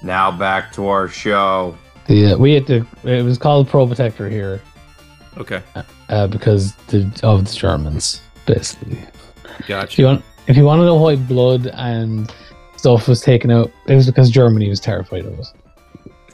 Now 0.01 0.31
back 0.31 0.71
to 0.73 0.87
our 0.87 1.09
show. 1.09 1.77
Uh, 2.07 2.37
we 2.37 2.53
had 2.53 2.65
to. 2.67 2.85
It 3.03 3.23
was 3.23 3.37
called 3.37 3.67
Probotector 3.67 4.31
here 4.31 4.61
Okay, 5.39 5.61
uh, 6.09 6.27
because 6.27 6.73
the, 6.87 7.03
of 7.23 7.45
the 7.45 7.53
Germans, 7.53 8.21
basically. 8.47 8.97
If 9.59 9.67
gotcha. 9.67 10.01
you 10.01 10.07
want, 10.07 10.25
if 10.47 10.57
you 10.57 10.63
want 10.63 10.79
to 10.79 10.85
know 10.85 10.95
why 10.95 11.15
blood 11.15 11.67
and 11.73 12.31
stuff 12.77 13.07
was 13.07 13.21
taken 13.21 13.51
out, 13.51 13.71
it 13.87 13.95
was 13.95 14.07
because 14.07 14.31
Germany 14.31 14.69
was 14.69 14.79
terrified 14.79 15.25
of 15.25 15.39
it. 15.39 15.53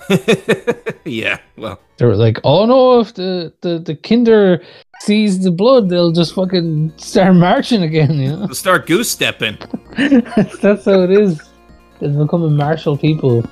yeah, 1.05 1.39
well, 1.57 1.79
They 1.97 2.05
were 2.05 2.15
like, 2.15 2.39
"Oh 2.43 2.65
no, 2.65 2.99
if 2.99 3.13
the 3.13 3.53
the 3.61 3.79
the 3.79 3.95
Kinder 3.95 4.61
sees 4.99 5.43
the 5.43 5.51
blood, 5.51 5.89
they'll 5.89 6.11
just 6.11 6.35
fucking 6.35 6.93
start 6.97 7.35
marching 7.35 7.83
again." 7.83 8.13
You 8.15 8.29
know, 8.29 8.39
we'll 8.39 8.55
start 8.55 8.85
goose 8.85 9.09
stepping. 9.09 9.57
that's 10.61 10.85
how 10.85 11.01
it 11.03 11.11
is. 11.11 11.41
It's 12.01 12.15
becoming 12.17 12.55
martial 12.55 12.97
people 12.97 13.45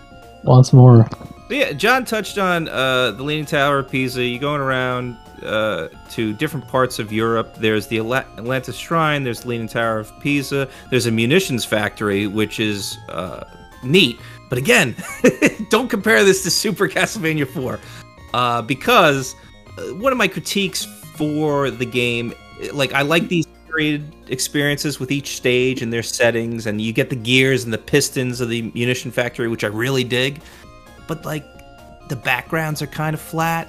once 0.43 0.73
more. 0.73 1.07
But 1.51 1.57
yeah, 1.57 1.73
John 1.73 2.05
touched 2.05 2.37
on 2.37 2.69
uh, 2.69 3.11
the 3.11 3.23
Leaning 3.23 3.45
Tower 3.45 3.79
of 3.79 3.91
Pisa. 3.91 4.23
You're 4.23 4.39
going 4.39 4.61
around 4.61 5.17
uh, 5.43 5.89
to 6.11 6.31
different 6.31 6.65
parts 6.69 6.97
of 6.97 7.11
Europe. 7.11 7.55
There's 7.57 7.87
the 7.87 7.97
Atla- 7.97 8.25
Atlantis 8.37 8.77
Shrine. 8.77 9.25
There's 9.25 9.41
the 9.41 9.49
Leaning 9.49 9.67
Tower 9.67 9.99
of 9.99 10.17
Pisa. 10.21 10.69
There's 10.89 11.07
a 11.07 11.11
munitions 11.11 11.65
factory, 11.65 12.25
which 12.25 12.61
is 12.61 12.97
uh, 13.09 13.43
neat. 13.83 14.17
But 14.47 14.59
again, 14.59 14.95
don't 15.69 15.89
compare 15.89 16.23
this 16.23 16.41
to 16.43 16.49
Super 16.49 16.87
Castlevania 16.87 17.45
4, 17.45 17.79
uh, 18.33 18.61
because 18.61 19.35
uh, 19.77 19.93
one 19.95 20.13
of 20.13 20.17
my 20.17 20.29
critiques 20.29 20.85
for 21.17 21.69
the 21.69 21.85
game, 21.85 22.33
like 22.71 22.93
I 22.93 23.01
like 23.01 23.27
these 23.27 23.45
experiences 24.29 25.01
with 25.01 25.11
each 25.11 25.35
stage 25.35 25.81
and 25.81 25.91
their 25.91 26.01
settings, 26.01 26.65
and 26.65 26.79
you 26.79 26.93
get 26.93 27.09
the 27.09 27.15
gears 27.17 27.65
and 27.65 27.73
the 27.73 27.77
pistons 27.77 28.39
of 28.39 28.47
the 28.47 28.71
munition 28.73 29.11
factory, 29.11 29.49
which 29.49 29.65
I 29.65 29.67
really 29.67 30.05
dig 30.05 30.41
but 31.07 31.25
like 31.25 31.45
the 32.09 32.15
backgrounds 32.15 32.81
are 32.81 32.87
kind 32.87 33.13
of 33.13 33.21
flat 33.21 33.67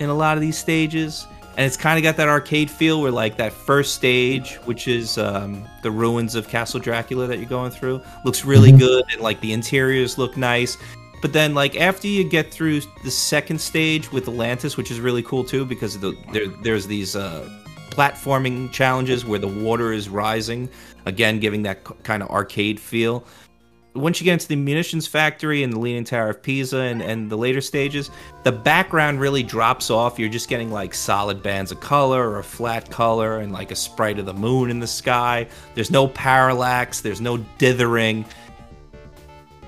in 0.00 0.08
a 0.10 0.14
lot 0.14 0.36
of 0.36 0.40
these 0.40 0.58
stages. 0.58 1.26
And 1.56 1.64
it's 1.64 1.76
kind 1.76 1.96
of 1.96 2.02
got 2.02 2.16
that 2.16 2.28
arcade 2.28 2.68
feel 2.68 3.00
where 3.00 3.12
like 3.12 3.36
that 3.36 3.52
first 3.52 3.94
stage 3.94 4.56
which 4.64 4.88
is 4.88 5.18
um, 5.18 5.64
the 5.82 5.90
ruins 5.90 6.34
of 6.34 6.48
castle 6.48 6.80
dracula 6.80 7.28
that 7.28 7.38
you're 7.38 7.48
going 7.48 7.70
through 7.70 8.02
looks 8.24 8.44
really 8.44 8.72
Mhm. 8.72 8.78
good 8.80 9.04
and 9.12 9.20
like 9.20 9.40
the 9.40 9.52
interiors 9.52 10.18
look 10.18 10.36
nice. 10.36 10.76
But 11.22 11.32
then 11.32 11.54
like 11.54 11.80
after 11.80 12.08
you 12.08 12.28
get 12.28 12.50
through 12.50 12.80
the 13.04 13.10
second 13.10 13.60
stage 13.60 14.10
with 14.10 14.26
atlantis 14.28 14.76
which 14.76 14.90
is 14.90 14.98
really 14.98 15.22
cool 15.22 15.44
too 15.44 15.64
because 15.64 15.96
the, 16.00 16.16
there, 16.32 16.48
there's 16.64 16.88
these 16.88 17.14
uh, 17.14 17.48
platforming 17.90 18.72
challenges 18.72 19.24
where 19.24 19.38
the 19.38 19.46
water 19.48 19.92
is 19.92 20.08
rising. 20.08 20.68
Again 21.06 21.38
giving 21.38 21.62
that 21.62 21.84
kind 22.02 22.22
of 22.22 22.30
arcade 22.30 22.80
feel 22.80 23.24
once 23.94 24.20
you 24.20 24.24
get 24.24 24.32
into 24.32 24.48
the 24.48 24.56
munitions 24.56 25.06
factory 25.06 25.62
and 25.62 25.72
the 25.72 25.78
Leaning 25.78 26.02
Tower 26.02 26.30
of 26.30 26.42
Pisa 26.42 26.78
and, 26.78 27.00
and 27.00 27.30
the 27.30 27.36
later 27.36 27.60
stages, 27.60 28.10
the 28.42 28.50
background 28.50 29.20
really 29.20 29.44
drops 29.44 29.88
off. 29.88 30.18
You're 30.18 30.28
just 30.28 30.48
getting 30.48 30.72
like 30.72 30.94
solid 30.94 31.42
bands 31.42 31.70
of 31.70 31.78
color 31.80 32.28
or 32.28 32.40
a 32.40 32.44
flat 32.44 32.90
color 32.90 33.38
and 33.38 33.52
like 33.52 33.70
a 33.70 33.76
sprite 33.76 34.18
of 34.18 34.26
the 34.26 34.34
moon 34.34 34.70
in 34.70 34.80
the 34.80 34.86
sky. 34.86 35.46
There's 35.74 35.92
no 35.92 36.08
parallax, 36.08 37.02
there's 37.02 37.20
no 37.20 37.38
dithering. 37.58 38.24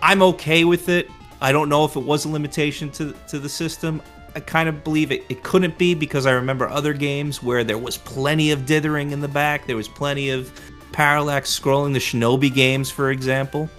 I'm 0.02 0.22
okay 0.22 0.64
with 0.64 0.88
it. 0.88 1.08
I 1.40 1.52
don't 1.52 1.68
know 1.68 1.84
if 1.84 1.94
it 1.94 2.02
was 2.02 2.24
a 2.24 2.28
limitation 2.28 2.90
to, 2.92 3.14
to 3.28 3.38
the 3.38 3.48
system. 3.48 4.02
I 4.34 4.40
kind 4.40 4.68
of 4.68 4.82
believe 4.82 5.12
it, 5.12 5.24
it 5.28 5.44
couldn't 5.44 5.78
be 5.78 5.94
because 5.94 6.26
I 6.26 6.32
remember 6.32 6.68
other 6.68 6.92
games 6.92 7.42
where 7.42 7.62
there 7.62 7.78
was 7.78 7.96
plenty 7.96 8.50
of 8.50 8.66
dithering 8.66 9.12
in 9.12 9.20
the 9.20 9.28
back, 9.28 9.66
there 9.66 9.76
was 9.76 9.88
plenty 9.88 10.30
of 10.30 10.52
parallax 10.90 11.58
scrolling. 11.58 11.92
The 11.92 12.00
Shinobi 12.00 12.52
games, 12.52 12.90
for 12.90 13.12
example 13.12 13.70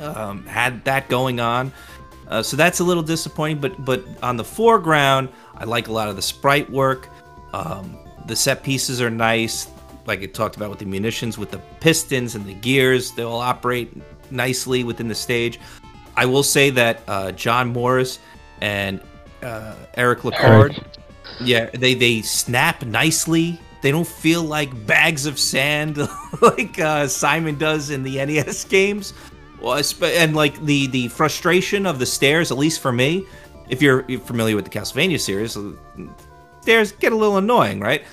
um, 0.00 0.44
had 0.46 0.84
that 0.84 1.08
going 1.08 1.40
on. 1.40 1.72
Uh, 2.28 2.42
so 2.42 2.56
that's 2.56 2.80
a 2.80 2.84
little 2.84 3.02
disappointing, 3.02 3.60
but 3.60 3.84
but 3.84 4.04
on 4.22 4.36
the 4.36 4.44
foreground, 4.44 5.28
I 5.56 5.64
like 5.64 5.88
a 5.88 5.92
lot 5.92 6.08
of 6.08 6.16
the 6.16 6.22
sprite 6.22 6.70
work. 6.70 7.08
Um, 7.52 7.96
the 8.26 8.34
set 8.34 8.62
pieces 8.62 9.00
are 9.00 9.10
nice, 9.10 9.68
like 10.06 10.22
I 10.22 10.26
talked 10.26 10.56
about 10.56 10.70
with 10.70 10.78
the 10.78 10.86
munitions, 10.86 11.36
with 11.36 11.50
the 11.50 11.58
pistons 11.80 12.34
and 12.34 12.44
the 12.46 12.54
gears. 12.54 13.12
They 13.12 13.22
all 13.22 13.40
operate 13.40 13.92
nicely 14.30 14.84
within 14.84 15.08
the 15.08 15.14
stage. 15.14 15.60
I 16.16 16.26
will 16.26 16.42
say 16.42 16.70
that 16.70 17.02
uh, 17.06 17.32
John 17.32 17.68
Morris 17.68 18.18
and 18.60 19.00
uh, 19.42 19.74
Eric 19.94 20.20
Lecarde, 20.20 20.82
yeah, 21.40 21.70
they 21.74 21.94
they 21.94 22.22
snap 22.22 22.84
nicely. 22.84 23.60
They 23.82 23.90
don't 23.90 24.06
feel 24.06 24.42
like 24.42 24.86
bags 24.86 25.26
of 25.26 25.38
sand 25.38 25.98
like 26.40 26.78
uh, 26.78 27.06
Simon 27.06 27.58
does 27.58 27.90
in 27.90 28.02
the 28.02 28.24
NES 28.24 28.64
games. 28.64 29.12
Well, 29.64 29.82
and 30.02 30.36
like 30.36 30.60
the 30.64 30.88
the 30.88 31.08
frustration 31.08 31.86
of 31.86 31.98
the 31.98 32.04
stairs, 32.04 32.52
at 32.52 32.58
least 32.58 32.80
for 32.80 32.92
me, 32.92 33.26
if 33.70 33.80
you're 33.80 34.02
familiar 34.20 34.56
with 34.56 34.66
the 34.66 34.70
Castlevania 34.70 35.18
series, 35.18 35.56
uh, 35.56 35.72
stairs 36.60 36.92
get 36.92 37.14
a 37.14 37.16
little 37.16 37.38
annoying, 37.38 37.80
right? 37.80 38.04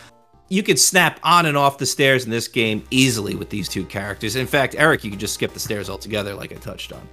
You 0.47 0.63
could 0.63 0.79
snap 0.79 1.19
on 1.23 1.45
and 1.45 1.57
off 1.57 1.77
the 1.77 1.85
stairs 1.85 2.23
in 2.23 2.31
this 2.31 2.47
game 2.47 2.85
easily 2.89 3.35
with 3.35 3.49
these 3.49 3.67
two 3.67 3.85
characters. 3.85 4.37
In 4.37 4.47
fact, 4.47 4.75
Eric, 4.77 5.03
you 5.03 5.11
could 5.11 5.19
just 5.19 5.33
skip 5.33 5.53
the 5.53 5.59
stairs 5.59 5.89
altogether, 5.89 6.33
like 6.35 6.53
I 6.53 6.55
touched 6.55 6.93
on. 6.93 7.05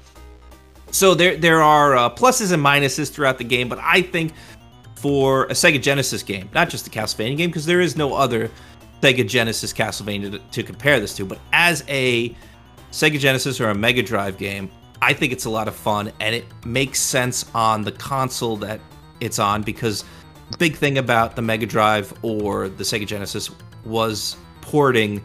So 0.92 1.14
there 1.14 1.36
there 1.36 1.60
are 1.60 1.96
uh, 1.96 2.08
pluses 2.08 2.52
and 2.52 2.64
minuses 2.64 3.10
throughout 3.10 3.38
the 3.38 3.44
game, 3.44 3.68
but 3.68 3.80
I 3.82 4.02
think 4.02 4.34
for 4.94 5.46
a 5.46 5.52
Sega 5.52 5.82
Genesis 5.82 6.22
game, 6.22 6.48
not 6.54 6.68
just 6.70 6.86
a 6.86 6.90
Castlevania 6.90 7.36
game, 7.36 7.50
because 7.50 7.66
there 7.66 7.80
is 7.80 7.96
no 7.96 8.14
other 8.14 8.52
Sega 9.02 9.26
Genesis 9.28 9.72
Castlevania 9.72 10.30
to, 10.30 10.38
to 10.38 10.62
compare 10.62 11.00
this 11.00 11.16
to, 11.16 11.24
but 11.24 11.40
as 11.52 11.84
a 11.88 12.36
Sega 12.90 13.18
Genesis 13.18 13.60
or 13.60 13.70
a 13.70 13.74
Mega 13.74 14.02
Drive 14.02 14.38
game, 14.38 14.70
I 15.00 15.12
think 15.12 15.32
it's 15.32 15.44
a 15.44 15.50
lot 15.50 15.68
of 15.68 15.74
fun 15.76 16.12
and 16.20 16.34
it 16.34 16.44
makes 16.64 17.00
sense 17.00 17.46
on 17.54 17.82
the 17.84 17.92
console 17.92 18.56
that 18.58 18.80
it's 19.20 19.38
on 19.38 19.62
because 19.62 20.04
the 20.50 20.56
big 20.58 20.76
thing 20.76 20.98
about 20.98 21.36
the 21.36 21.42
Mega 21.42 21.66
Drive 21.66 22.12
or 22.22 22.68
the 22.68 22.84
Sega 22.84 23.06
Genesis 23.06 23.50
was 23.84 24.36
porting 24.60 25.22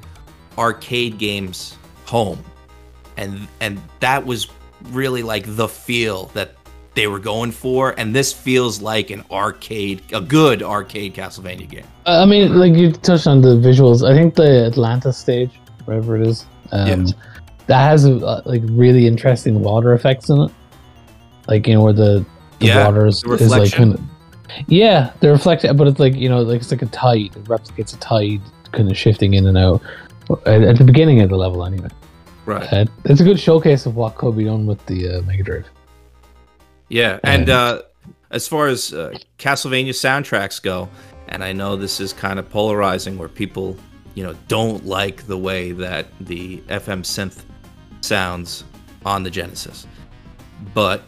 arcade 0.57 1.17
games 1.17 1.77
home. 2.05 2.43
And 3.17 3.47
and 3.61 3.81
that 3.99 4.25
was 4.25 4.47
really 4.91 5.23
like 5.23 5.45
the 5.47 5.67
feel 5.67 6.25
that 6.33 6.55
they 6.95 7.07
were 7.07 7.19
going 7.19 7.51
for 7.51 7.95
and 7.97 8.15
this 8.15 8.31
feels 8.31 8.81
like 8.81 9.09
an 9.09 9.23
arcade 9.31 10.03
a 10.13 10.21
good 10.21 10.61
arcade 10.61 11.15
Castlevania 11.15 11.67
game. 11.69 11.85
I 12.05 12.25
mean, 12.25 12.59
like 12.59 12.73
you 12.73 12.91
touched 12.91 13.25
on 13.25 13.41
the 13.41 13.55
visuals. 13.55 14.07
I 14.07 14.13
think 14.15 14.35
the 14.35 14.67
atlanta 14.67 15.13
stage, 15.13 15.51
wherever 15.85 16.15
it 16.15 16.27
is, 16.27 16.45
um, 16.71 16.87
Yeah. 16.87 17.11
That 17.67 17.79
has 17.89 18.05
uh, 18.05 18.41
like 18.45 18.61
really 18.65 19.07
interesting 19.07 19.61
water 19.61 19.93
effects 19.93 20.29
in 20.29 20.39
it. 20.41 20.51
Like 21.47 21.67
you 21.67 21.73
know 21.73 21.83
where 21.83 21.93
the, 21.93 22.25
the 22.59 22.67
Yeah, 22.67 22.85
water 22.85 23.05
is, 23.05 23.21
the 23.21 23.33
is 23.33 23.51
like 23.51 23.71
kind 23.71 23.93
of 23.95 24.01
yeah, 24.67 25.11
the 25.19 25.29
reflection, 25.29 25.75
but 25.77 25.87
it's 25.87 25.99
like 25.99 26.15
you 26.15 26.29
know 26.29 26.41
like 26.41 26.61
it's 26.61 26.71
like 26.71 26.81
a 26.81 26.87
tide. 26.87 27.35
It 27.35 27.43
replicates 27.45 27.93
a 27.93 27.97
tide, 27.97 28.41
kind 28.71 28.89
of 28.89 28.97
shifting 28.97 29.33
in 29.33 29.47
and 29.47 29.57
out 29.57 29.81
at, 30.45 30.61
at 30.61 30.77
the 30.77 30.83
beginning 30.83 31.21
of 31.21 31.29
the 31.29 31.37
level. 31.37 31.65
Anyway, 31.65 31.89
Right. 32.45 32.71
uh, 32.71 32.85
it's 33.05 33.21
a 33.21 33.23
good 33.23 33.39
showcase 33.39 33.85
of 33.85 33.95
what 33.95 34.15
could 34.15 34.37
be 34.37 34.45
done 34.45 34.65
with 34.65 34.85
the 34.85 35.17
uh, 35.17 35.21
Mega 35.23 35.43
Drive. 35.43 35.69
Yeah, 36.89 37.19
and 37.23 37.49
uh, 37.49 37.81
as 38.31 38.47
far 38.47 38.67
as 38.67 38.93
uh, 38.93 39.13
Castlevania 39.39 39.89
soundtracks 39.89 40.61
go, 40.61 40.89
and 41.27 41.43
I 41.43 41.53
know 41.53 41.75
this 41.75 41.99
is 41.99 42.13
kind 42.13 42.37
of 42.37 42.49
polarizing, 42.49 43.17
where 43.17 43.29
people, 43.29 43.77
you 44.13 44.23
know, 44.23 44.35
don't 44.47 44.85
like 44.85 45.25
the 45.25 45.37
way 45.37 45.71
that 45.71 46.07
the 46.19 46.57
FM 46.67 47.01
synth 47.01 47.43
sounds 48.03 48.63
on 49.05 49.23
the 49.23 49.29
Genesis, 49.29 49.87
but 50.73 51.03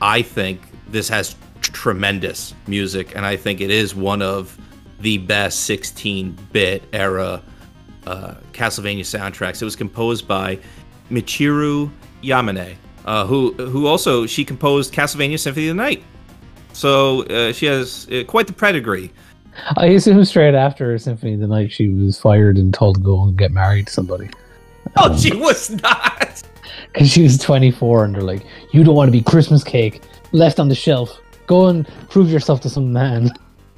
I 0.00 0.22
think 0.22 0.60
this 0.88 1.08
has 1.08 1.36
tremendous 1.60 2.54
music, 2.66 3.16
and 3.16 3.24
I 3.24 3.36
think 3.36 3.60
it 3.60 3.70
is 3.70 3.94
one 3.94 4.22
of 4.22 4.58
the 5.00 5.18
best 5.18 5.68
16-bit 5.68 6.82
era 6.92 7.42
uh, 8.06 8.34
Castlevania 8.52 9.00
soundtracks. 9.00 9.60
It 9.60 9.64
was 9.64 9.76
composed 9.76 10.28
by 10.28 10.58
Michiru 11.10 11.90
Yamane, 12.22 12.76
uh, 13.04 13.26
who 13.26 13.52
who 13.52 13.86
also 13.86 14.26
she 14.26 14.44
composed 14.44 14.92
Castlevania 14.92 15.38
Symphony 15.38 15.68
of 15.68 15.76
the 15.76 15.82
Night. 15.82 16.02
So 16.72 17.24
uh, 17.24 17.52
she 17.52 17.66
has 17.66 18.08
uh, 18.10 18.24
quite 18.26 18.46
the 18.46 18.52
pedigree. 18.52 19.12
I 19.76 19.86
assume 19.86 20.24
straight 20.24 20.54
after 20.54 20.96
Symphony 20.98 21.34
of 21.34 21.40
the 21.40 21.46
Night, 21.46 21.72
she 21.72 21.88
was 21.88 22.18
fired 22.18 22.58
and 22.58 22.74
told 22.74 22.96
to 22.96 23.00
go 23.00 23.22
and 23.22 23.36
get 23.36 23.52
married 23.52 23.86
to 23.86 23.92
somebody. 23.92 24.28
Oh, 24.96 25.16
she 25.16 25.34
was 25.34 25.70
not. 25.82 26.42
Because 26.92 27.10
she 27.10 27.22
was 27.22 27.36
24 27.38 28.04
and 28.04 28.14
they're 28.14 28.22
like, 28.22 28.44
you 28.72 28.84
don't 28.84 28.94
want 28.94 29.08
to 29.08 29.12
be 29.12 29.22
Christmas 29.22 29.64
cake 29.64 30.02
left 30.32 30.60
on 30.60 30.68
the 30.68 30.74
shelf. 30.74 31.18
Go 31.46 31.66
and 31.66 31.86
prove 32.10 32.30
yourself 32.30 32.60
to 32.62 32.70
some 32.70 32.92
man. 32.92 33.30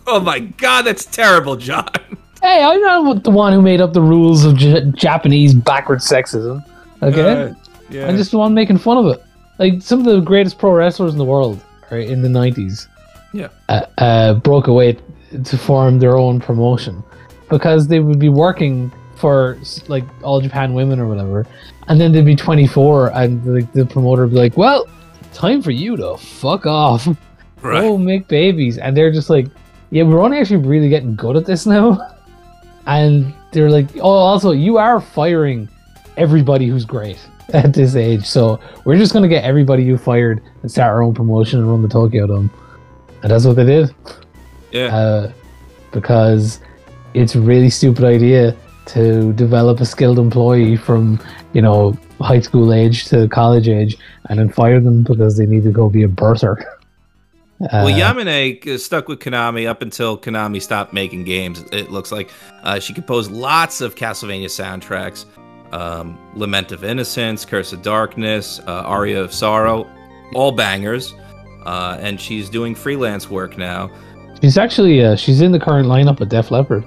Oh 0.07 0.21
my 0.21 0.41
God, 0.41 0.83
that's 0.83 1.05
terrible, 1.07 1.57
John. 1.57 1.89
Hey, 2.43 2.63
I'm 2.63 2.81
not 2.83 3.25
the 3.25 3.31
one 3.31 3.53
who 3.55 3.63
made 3.63 3.81
up 3.81 3.95
the 3.95 4.03
rules 4.03 4.45
of 4.45 4.57
J- 4.57 4.85
Japanese 4.95 5.55
backward 5.55 6.01
sexism. 6.01 6.63
Okay? 7.03 7.43
Uh, 7.51 7.55
yeah. 7.91 8.07
I'm 8.07 8.17
just 8.19 8.31
the 8.31 8.39
one 8.39 8.53
making 8.53 8.77
fun 8.79 8.99
of 8.99 9.07
it. 9.07 9.25
Like, 9.59 9.81
some 9.81 10.01
of 10.01 10.05
the 10.05 10.21
greatest 10.21 10.59
pro 10.59 10.71
wrestlers 10.73 11.13
in 11.13 11.19
the 11.19 11.25
world, 11.25 11.61
right, 11.91 12.07
in 12.09 12.21
the 12.21 12.29
90s, 12.29 12.89
Yeah. 13.33 13.49
uh, 13.71 13.87
uh, 13.99 14.35
broke 14.35 14.67
away 14.67 14.99
to 15.45 15.57
form 15.59 15.99
their 15.99 16.17
own 16.17 16.39
promotion 16.39 17.03
because 17.49 17.89
they 17.89 18.01
would 18.01 18.19
be 18.19 18.29
working 18.29 18.93
for 19.17 19.59
like 19.89 20.05
all 20.23 20.41
Japan 20.41 20.75
women 20.75 21.01
or 21.01 21.07
whatever, 21.09 21.47
and 21.89 22.01
then 22.01 22.13
they'd 22.13 22.25
be 22.25 22.37
24, 22.37 23.13
and 23.15 23.45
like 23.55 23.73
the 23.73 23.87
promoter 23.87 24.23
would 24.23 24.33
be 24.33 24.37
like, 24.39 24.57
"Well, 24.57 24.87
time 25.33 25.63
for 25.63 25.71
you 25.71 25.97
to 25.97 26.17
fuck 26.17 26.67
off," 26.67 27.07
Right. 27.63 27.81
go 27.81 27.97
make 27.99 28.29
babies, 28.29 28.79
and 28.79 28.97
they're 28.97 29.11
just 29.13 29.31
like, 29.31 29.47
yeah, 29.91 30.03
we're 30.03 30.21
only 30.21 30.39
actually 30.39 30.59
really 30.67 30.89
getting 30.89 31.15
good 31.17 31.37
at 31.37 31.47
this 31.47 31.65
now, 31.67 31.99
and 32.87 33.33
they're 33.53 33.71
like, 33.71 33.87
oh, 33.97 34.01
also 34.03 34.51
you 34.53 34.77
are 34.77 35.01
firing 35.01 35.69
everybody 36.17 36.67
who's 36.69 36.85
great 36.85 37.19
at 37.55 37.73
this 37.73 37.97
age, 37.97 38.25
so 38.25 38.61
we're 38.85 38.99
just 38.99 39.13
gonna 39.13 39.29
get 39.29 39.45
everybody 39.45 39.83
you 39.83 39.97
fired 39.97 40.43
and 40.63 40.71
start 40.71 40.91
our 40.93 41.03
own 41.03 41.15
promotion 41.15 41.59
and 41.61 41.69
run 41.71 41.81
the 41.83 41.89
Tokyo 41.89 42.27
Dome, 42.27 42.51
and 43.23 43.31
that's 43.33 43.45
what 43.47 43.57
they 43.57 43.65
did. 43.65 43.95
Yeah. 44.73 44.95
uh, 44.95 45.33
because 45.93 46.61
it's 47.15 47.35
a 47.35 47.41
really 47.41 47.71
stupid 47.71 48.05
idea 48.05 48.55
to 48.87 49.33
develop 49.35 49.81
a 49.81 49.85
skilled 49.85 50.19
employee 50.19 50.77
from 50.77 51.21
you 51.53 51.61
know 51.63 51.97
high 52.21 52.41
school 52.41 52.73
age 52.73 53.05
to 53.07 53.29
college 53.29 53.69
age 53.69 53.97
and 54.29 54.39
then 54.39 54.49
fire 54.49 54.81
them 54.81 55.03
because 55.03 55.37
they 55.37 55.47
need 55.47 55.65
to 55.65 55.71
go 55.71 55.89
be 55.91 56.03
a 56.03 56.09
birther. 56.09 56.57
Well, 57.59 57.87
Uh, 57.89 57.91
Yamane 57.91 58.79
stuck 58.79 59.09
with 59.09 59.19
Konami 59.21 59.67
up 59.67 59.81
until 59.81 60.19
Konami 60.19 60.61
stopped 60.61 60.93
making 60.93 61.25
games. 61.25 61.65
It 61.73 61.91
looks 61.91 62.13
like 62.13 62.31
uh, 62.63 62.79
she 62.81 62.93
composed 62.93 63.31
lots 63.31 63.81
of 63.81 63.95
Castlevania 63.95 64.47
soundtracks, 64.49 65.25
um, 65.73 66.19
Lament 66.35 66.71
of 66.73 66.85
Innocence, 66.85 67.47
Curse 67.47 67.73
of 67.73 67.81
Darkness, 67.81 68.61
uh, 68.67 68.83
Aria 68.85 69.23
of 69.23 69.33
Sorrow, 69.33 69.87
all 70.35 70.53
bangers. 70.53 71.15
Uh, 71.65 71.97
and 72.01 72.21
she's 72.21 72.51
doing 72.51 72.75
freelance 72.75 73.31
work 73.31 73.57
now. 73.57 73.91
she's 74.43 74.59
actually 74.59 75.03
uh, 75.03 75.17
she's 75.17 75.41
in 75.41 75.51
the 75.51 75.59
current 75.59 75.89
lineup 75.89 76.21
of 76.21 76.29
Def 76.29 76.51
Leppard. 76.51 76.85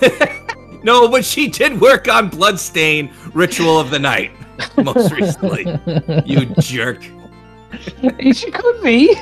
No, 0.82 1.08
but 1.08 1.24
she 1.24 1.48
did 1.48 1.80
work 1.80 2.08
on 2.08 2.28
Bloodstained 2.28 3.10
Ritual 3.34 3.78
of 3.80 3.90
the 3.90 3.98
Night 3.98 4.32
most 4.76 5.12
recently. 5.12 5.80
you 6.24 6.46
jerk. 6.60 7.02
she 8.32 8.50
could 8.50 8.82
be, 8.82 9.14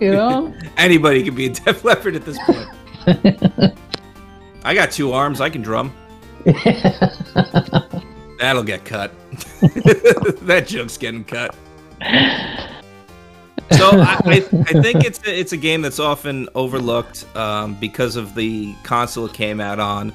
you 0.00 0.12
know. 0.12 0.54
Anybody 0.76 1.22
can 1.22 1.34
be 1.34 1.46
a 1.46 1.50
Def 1.50 1.84
Leppard 1.84 2.16
at 2.16 2.24
this 2.24 2.38
point. 2.38 2.68
I 4.64 4.74
got 4.74 4.90
two 4.90 5.12
arms. 5.12 5.40
I 5.40 5.50
can 5.50 5.62
drum. 5.62 5.92
That'll 8.38 8.62
get 8.64 8.84
cut. 8.84 9.12
that 9.60 10.64
joke's 10.66 10.96
getting 10.96 11.24
cut. 11.24 11.54
So 13.72 13.90
I, 13.90 14.18
I, 14.24 14.36
I 14.52 14.82
think 14.82 15.04
it's 15.04 15.20
a, 15.26 15.38
it's 15.38 15.52
a 15.52 15.56
game 15.56 15.82
that's 15.82 15.98
often 15.98 16.48
overlooked 16.54 17.24
um, 17.36 17.74
because 17.74 18.16
of 18.16 18.34
the 18.34 18.74
console 18.82 19.26
it 19.26 19.32
came 19.32 19.60
out 19.60 19.78
on. 19.80 20.12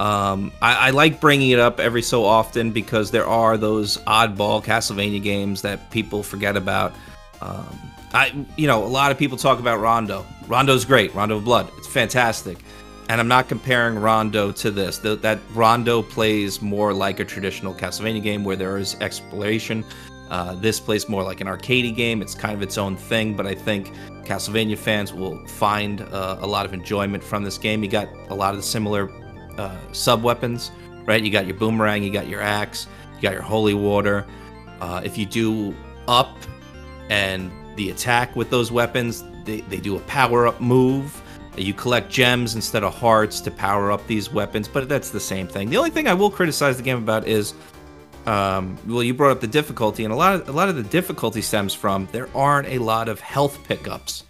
Um, 0.00 0.50
I, 0.62 0.88
I 0.88 0.90
like 0.90 1.20
bringing 1.20 1.50
it 1.50 1.58
up 1.58 1.78
every 1.78 2.00
so 2.00 2.24
often 2.24 2.70
because 2.70 3.10
there 3.10 3.26
are 3.26 3.58
those 3.58 3.98
oddball 3.98 4.64
Castlevania 4.64 5.22
games 5.22 5.60
that 5.60 5.90
people 5.90 6.22
forget 6.22 6.56
about. 6.56 6.94
Um, 7.42 7.78
I 8.14 8.46
you 8.56 8.66
know 8.66 8.82
a 8.82 8.88
lot 8.88 9.12
of 9.12 9.18
people 9.18 9.36
talk 9.36 9.58
about 9.58 9.78
Rondo. 9.78 10.24
Rondo's 10.48 10.86
great. 10.86 11.14
Rondo 11.14 11.36
of 11.36 11.44
Blood. 11.44 11.70
It's 11.76 11.86
fantastic. 11.86 12.56
And 13.10 13.20
I'm 13.20 13.28
not 13.28 13.48
comparing 13.48 13.98
Rondo 13.98 14.52
to 14.52 14.70
this. 14.70 14.96
The, 14.96 15.16
that 15.16 15.38
Rondo 15.52 16.00
plays 16.00 16.62
more 16.62 16.94
like 16.94 17.20
a 17.20 17.24
traditional 17.24 17.74
Castlevania 17.74 18.22
game 18.22 18.42
where 18.42 18.56
there 18.56 18.78
is 18.78 18.96
exploration. 19.02 19.84
Uh, 20.30 20.54
this 20.54 20.80
plays 20.80 21.10
more 21.10 21.22
like 21.22 21.42
an 21.42 21.46
arcadey 21.46 21.94
game. 21.94 22.22
It's 22.22 22.34
kind 22.34 22.54
of 22.54 22.62
its 22.62 22.78
own 22.78 22.96
thing, 22.96 23.36
but 23.36 23.46
I 23.46 23.54
think 23.54 23.92
Castlevania 24.24 24.78
fans 24.78 25.12
will 25.12 25.44
find 25.46 26.00
uh, 26.00 26.38
a 26.40 26.46
lot 26.46 26.64
of 26.64 26.72
enjoyment 26.72 27.22
from 27.22 27.44
this 27.44 27.58
game. 27.58 27.82
You 27.82 27.90
got 27.90 28.08
a 28.28 28.34
lot 28.34 28.54
of 28.54 28.56
the 28.56 28.62
similar 28.62 29.10
uh, 29.60 29.76
sub 29.92 30.22
weapons, 30.22 30.70
right? 31.04 31.22
You 31.22 31.30
got 31.30 31.46
your 31.46 31.56
boomerang, 31.56 32.02
you 32.02 32.10
got 32.10 32.28
your 32.28 32.40
axe, 32.40 32.86
you 33.16 33.22
got 33.22 33.32
your 33.32 33.42
holy 33.42 33.74
water. 33.74 34.26
Uh, 34.80 35.02
if 35.04 35.18
you 35.18 35.26
do 35.26 35.74
up 36.08 36.36
and 37.10 37.50
the 37.76 37.90
attack 37.90 38.34
with 38.36 38.48
those 38.50 38.72
weapons, 38.72 39.22
they, 39.44 39.60
they 39.62 39.76
do 39.78 39.96
a 39.96 40.00
power 40.00 40.46
up 40.46 40.60
move. 40.60 41.22
You 41.56 41.74
collect 41.74 42.10
gems 42.10 42.54
instead 42.54 42.84
of 42.84 42.94
hearts 42.94 43.40
to 43.42 43.50
power 43.50 43.92
up 43.92 44.06
these 44.06 44.32
weapons, 44.32 44.66
but 44.68 44.88
that's 44.88 45.10
the 45.10 45.20
same 45.20 45.46
thing. 45.46 45.68
The 45.68 45.76
only 45.76 45.90
thing 45.90 46.08
I 46.08 46.14
will 46.14 46.30
criticize 46.30 46.76
the 46.76 46.82
game 46.82 46.96
about 46.98 47.26
is, 47.26 47.54
um, 48.26 48.78
well, 48.86 49.02
you 49.02 49.12
brought 49.12 49.32
up 49.32 49.40
the 49.40 49.46
difficulty, 49.46 50.04
and 50.04 50.12
a 50.12 50.16
lot 50.16 50.34
of 50.34 50.48
a 50.48 50.52
lot 50.52 50.68
of 50.68 50.76
the 50.76 50.82
difficulty 50.84 51.42
stems 51.42 51.74
from 51.74 52.06
there 52.12 52.28
aren't 52.34 52.68
a 52.68 52.78
lot 52.78 53.08
of 53.08 53.18
health 53.20 53.62
pickups 53.64 54.24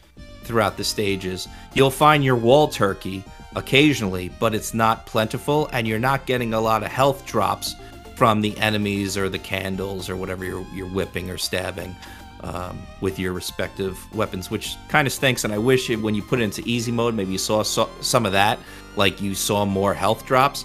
throughout 0.45 0.77
the 0.77 0.85
stages. 0.85 1.47
You'll 1.75 1.91
find 1.91 2.25
your 2.25 2.37
wall 2.37 2.67
turkey 2.69 3.23
occasionally, 3.57 4.31
but 4.41 4.55
it's 4.55 4.75
not 4.75 5.07
plentiful, 5.07 5.69
and 5.73 5.87
you're 5.87 5.99
not 5.99 6.27
getting 6.27 6.55
a 6.55 6.61
lot 6.61 6.83
of 6.83 6.91
health 6.91 7.27
drops 7.27 7.75
from 8.15 8.41
the 8.41 8.57
enemies 8.59 9.17
or 9.17 9.29
the 9.29 9.39
candles 9.39 10.09
or 10.11 10.17
whatever 10.17 10.45
you're, 10.45 10.67
you're 10.75 10.89
whipping 10.89 11.31
or 11.31 11.39
stabbing 11.39 11.97
um, 12.43 12.79
with 13.01 13.19
your 13.19 13.33
respective 13.33 13.99
weapons, 14.15 14.51
which 14.51 14.77
kind 14.89 15.07
of 15.07 15.13
stinks. 15.13 15.45
And 15.45 15.53
I 15.53 15.59
wish 15.59 15.91
it, 15.91 15.97
when 15.97 16.15
you 16.15 16.23
put 16.23 16.41
it 16.41 16.45
into 16.45 16.63
easy 16.65 16.93
mode, 16.93 17.15
maybe 17.15 17.33
you 17.33 17.39
saw 17.39 17.63
so, 17.63 17.89
some 18.01 18.27
of 18.27 18.33
that, 18.33 18.59
like 18.97 19.21
you 19.21 19.35
saw 19.35 19.65
more 19.65 19.95
health 19.95 20.27
drops. 20.27 20.65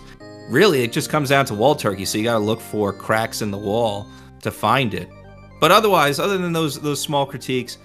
Really, 0.49 0.83
it 0.83 0.91
just 0.91 1.09
comes 1.09 1.29
down 1.29 1.45
to 1.45 1.53
wall 1.53 1.75
turkey, 1.75 2.05
so 2.05 2.17
you 2.17 2.23
got 2.23 2.33
to 2.33 2.39
look 2.39 2.61
for 2.61 2.93
cracks 2.93 3.41
in 3.41 3.51
the 3.51 3.57
wall 3.57 4.07
to 4.41 4.51
find 4.51 4.93
it. 4.93 5.09
But 5.59 5.71
otherwise, 5.71 6.19
other 6.19 6.37
than 6.37 6.53
those 6.53 6.79
those 6.79 7.01
small 7.01 7.25
critiques, 7.25 7.77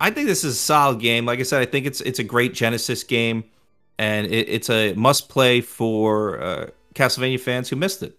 I 0.00 0.10
think 0.10 0.26
this 0.26 0.44
is 0.44 0.54
a 0.54 0.58
solid 0.58 1.00
game. 1.00 1.26
Like 1.26 1.40
I 1.40 1.42
said, 1.42 1.60
I 1.60 1.66
think 1.66 1.84
it's 1.84 2.00
it's 2.00 2.20
a 2.20 2.24
great 2.24 2.54
Genesis 2.54 3.04
game, 3.04 3.44
and 4.00 4.26
it, 4.28 4.48
it's 4.48 4.70
a 4.70 4.94
must 4.94 5.28
play 5.28 5.60
for 5.60 6.40
uh, 6.40 6.70
Castlevania 6.94 7.38
fans 7.38 7.68
who 7.68 7.76
missed 7.76 8.02
it. 8.02 8.16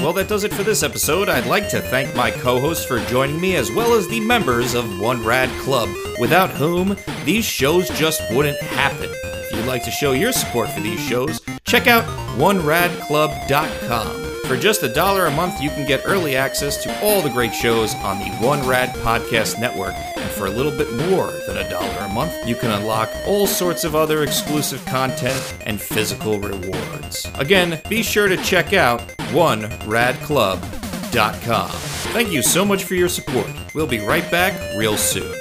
Well, 0.00 0.12
that 0.14 0.26
does 0.28 0.42
it 0.44 0.52
for 0.52 0.64
this 0.64 0.82
episode. 0.82 1.28
I'd 1.28 1.46
like 1.46 1.68
to 1.70 1.80
thank 1.80 2.14
my 2.16 2.32
co 2.32 2.58
hosts 2.58 2.84
for 2.84 2.98
joining 3.06 3.40
me, 3.40 3.54
as 3.56 3.70
well 3.70 3.94
as 3.94 4.08
the 4.08 4.18
members 4.20 4.74
of 4.74 5.00
One 5.00 5.24
Rad 5.24 5.48
Club, 5.60 5.88
without 6.18 6.50
whom 6.50 6.96
these 7.24 7.44
shows 7.44 7.88
just 7.90 8.20
wouldn't 8.32 8.60
happen. 8.60 9.10
If 9.12 9.52
you'd 9.52 9.66
like 9.66 9.84
to 9.84 9.90
show 9.92 10.12
your 10.12 10.32
support 10.32 10.68
for 10.70 10.80
these 10.80 11.00
shows, 11.00 11.40
check 11.64 11.86
out 11.86 12.04
OneRadClub.com. 12.38 14.25
For 14.46 14.56
just 14.56 14.82
a 14.84 14.88
dollar 14.88 15.26
a 15.26 15.30
month, 15.32 15.60
you 15.60 15.70
can 15.70 15.84
get 15.84 16.02
early 16.04 16.36
access 16.36 16.76
to 16.84 17.04
all 17.04 17.20
the 17.20 17.30
great 17.30 17.52
shows 17.52 17.96
on 17.96 18.20
the 18.20 18.30
One 18.36 18.64
Rad 18.64 18.90
Podcast 18.96 19.58
Network. 19.58 19.94
And 19.94 20.30
for 20.30 20.46
a 20.46 20.50
little 20.50 20.70
bit 20.70 20.88
more 21.08 21.32
than 21.48 21.56
a 21.56 21.68
dollar 21.68 21.98
a 21.98 22.08
month, 22.08 22.32
you 22.46 22.54
can 22.54 22.70
unlock 22.70 23.10
all 23.26 23.48
sorts 23.48 23.82
of 23.82 23.96
other 23.96 24.22
exclusive 24.22 24.84
content 24.86 25.56
and 25.66 25.80
physical 25.80 26.38
rewards. 26.38 27.26
Again, 27.34 27.82
be 27.88 28.04
sure 28.04 28.28
to 28.28 28.36
check 28.36 28.72
out 28.72 29.00
OneRadClub.com. 29.32 31.70
Thank 32.12 32.30
you 32.30 32.42
so 32.42 32.64
much 32.64 32.84
for 32.84 32.94
your 32.94 33.08
support. 33.08 33.50
We'll 33.74 33.88
be 33.88 33.98
right 33.98 34.30
back 34.30 34.54
real 34.78 34.96
soon. 34.96 35.34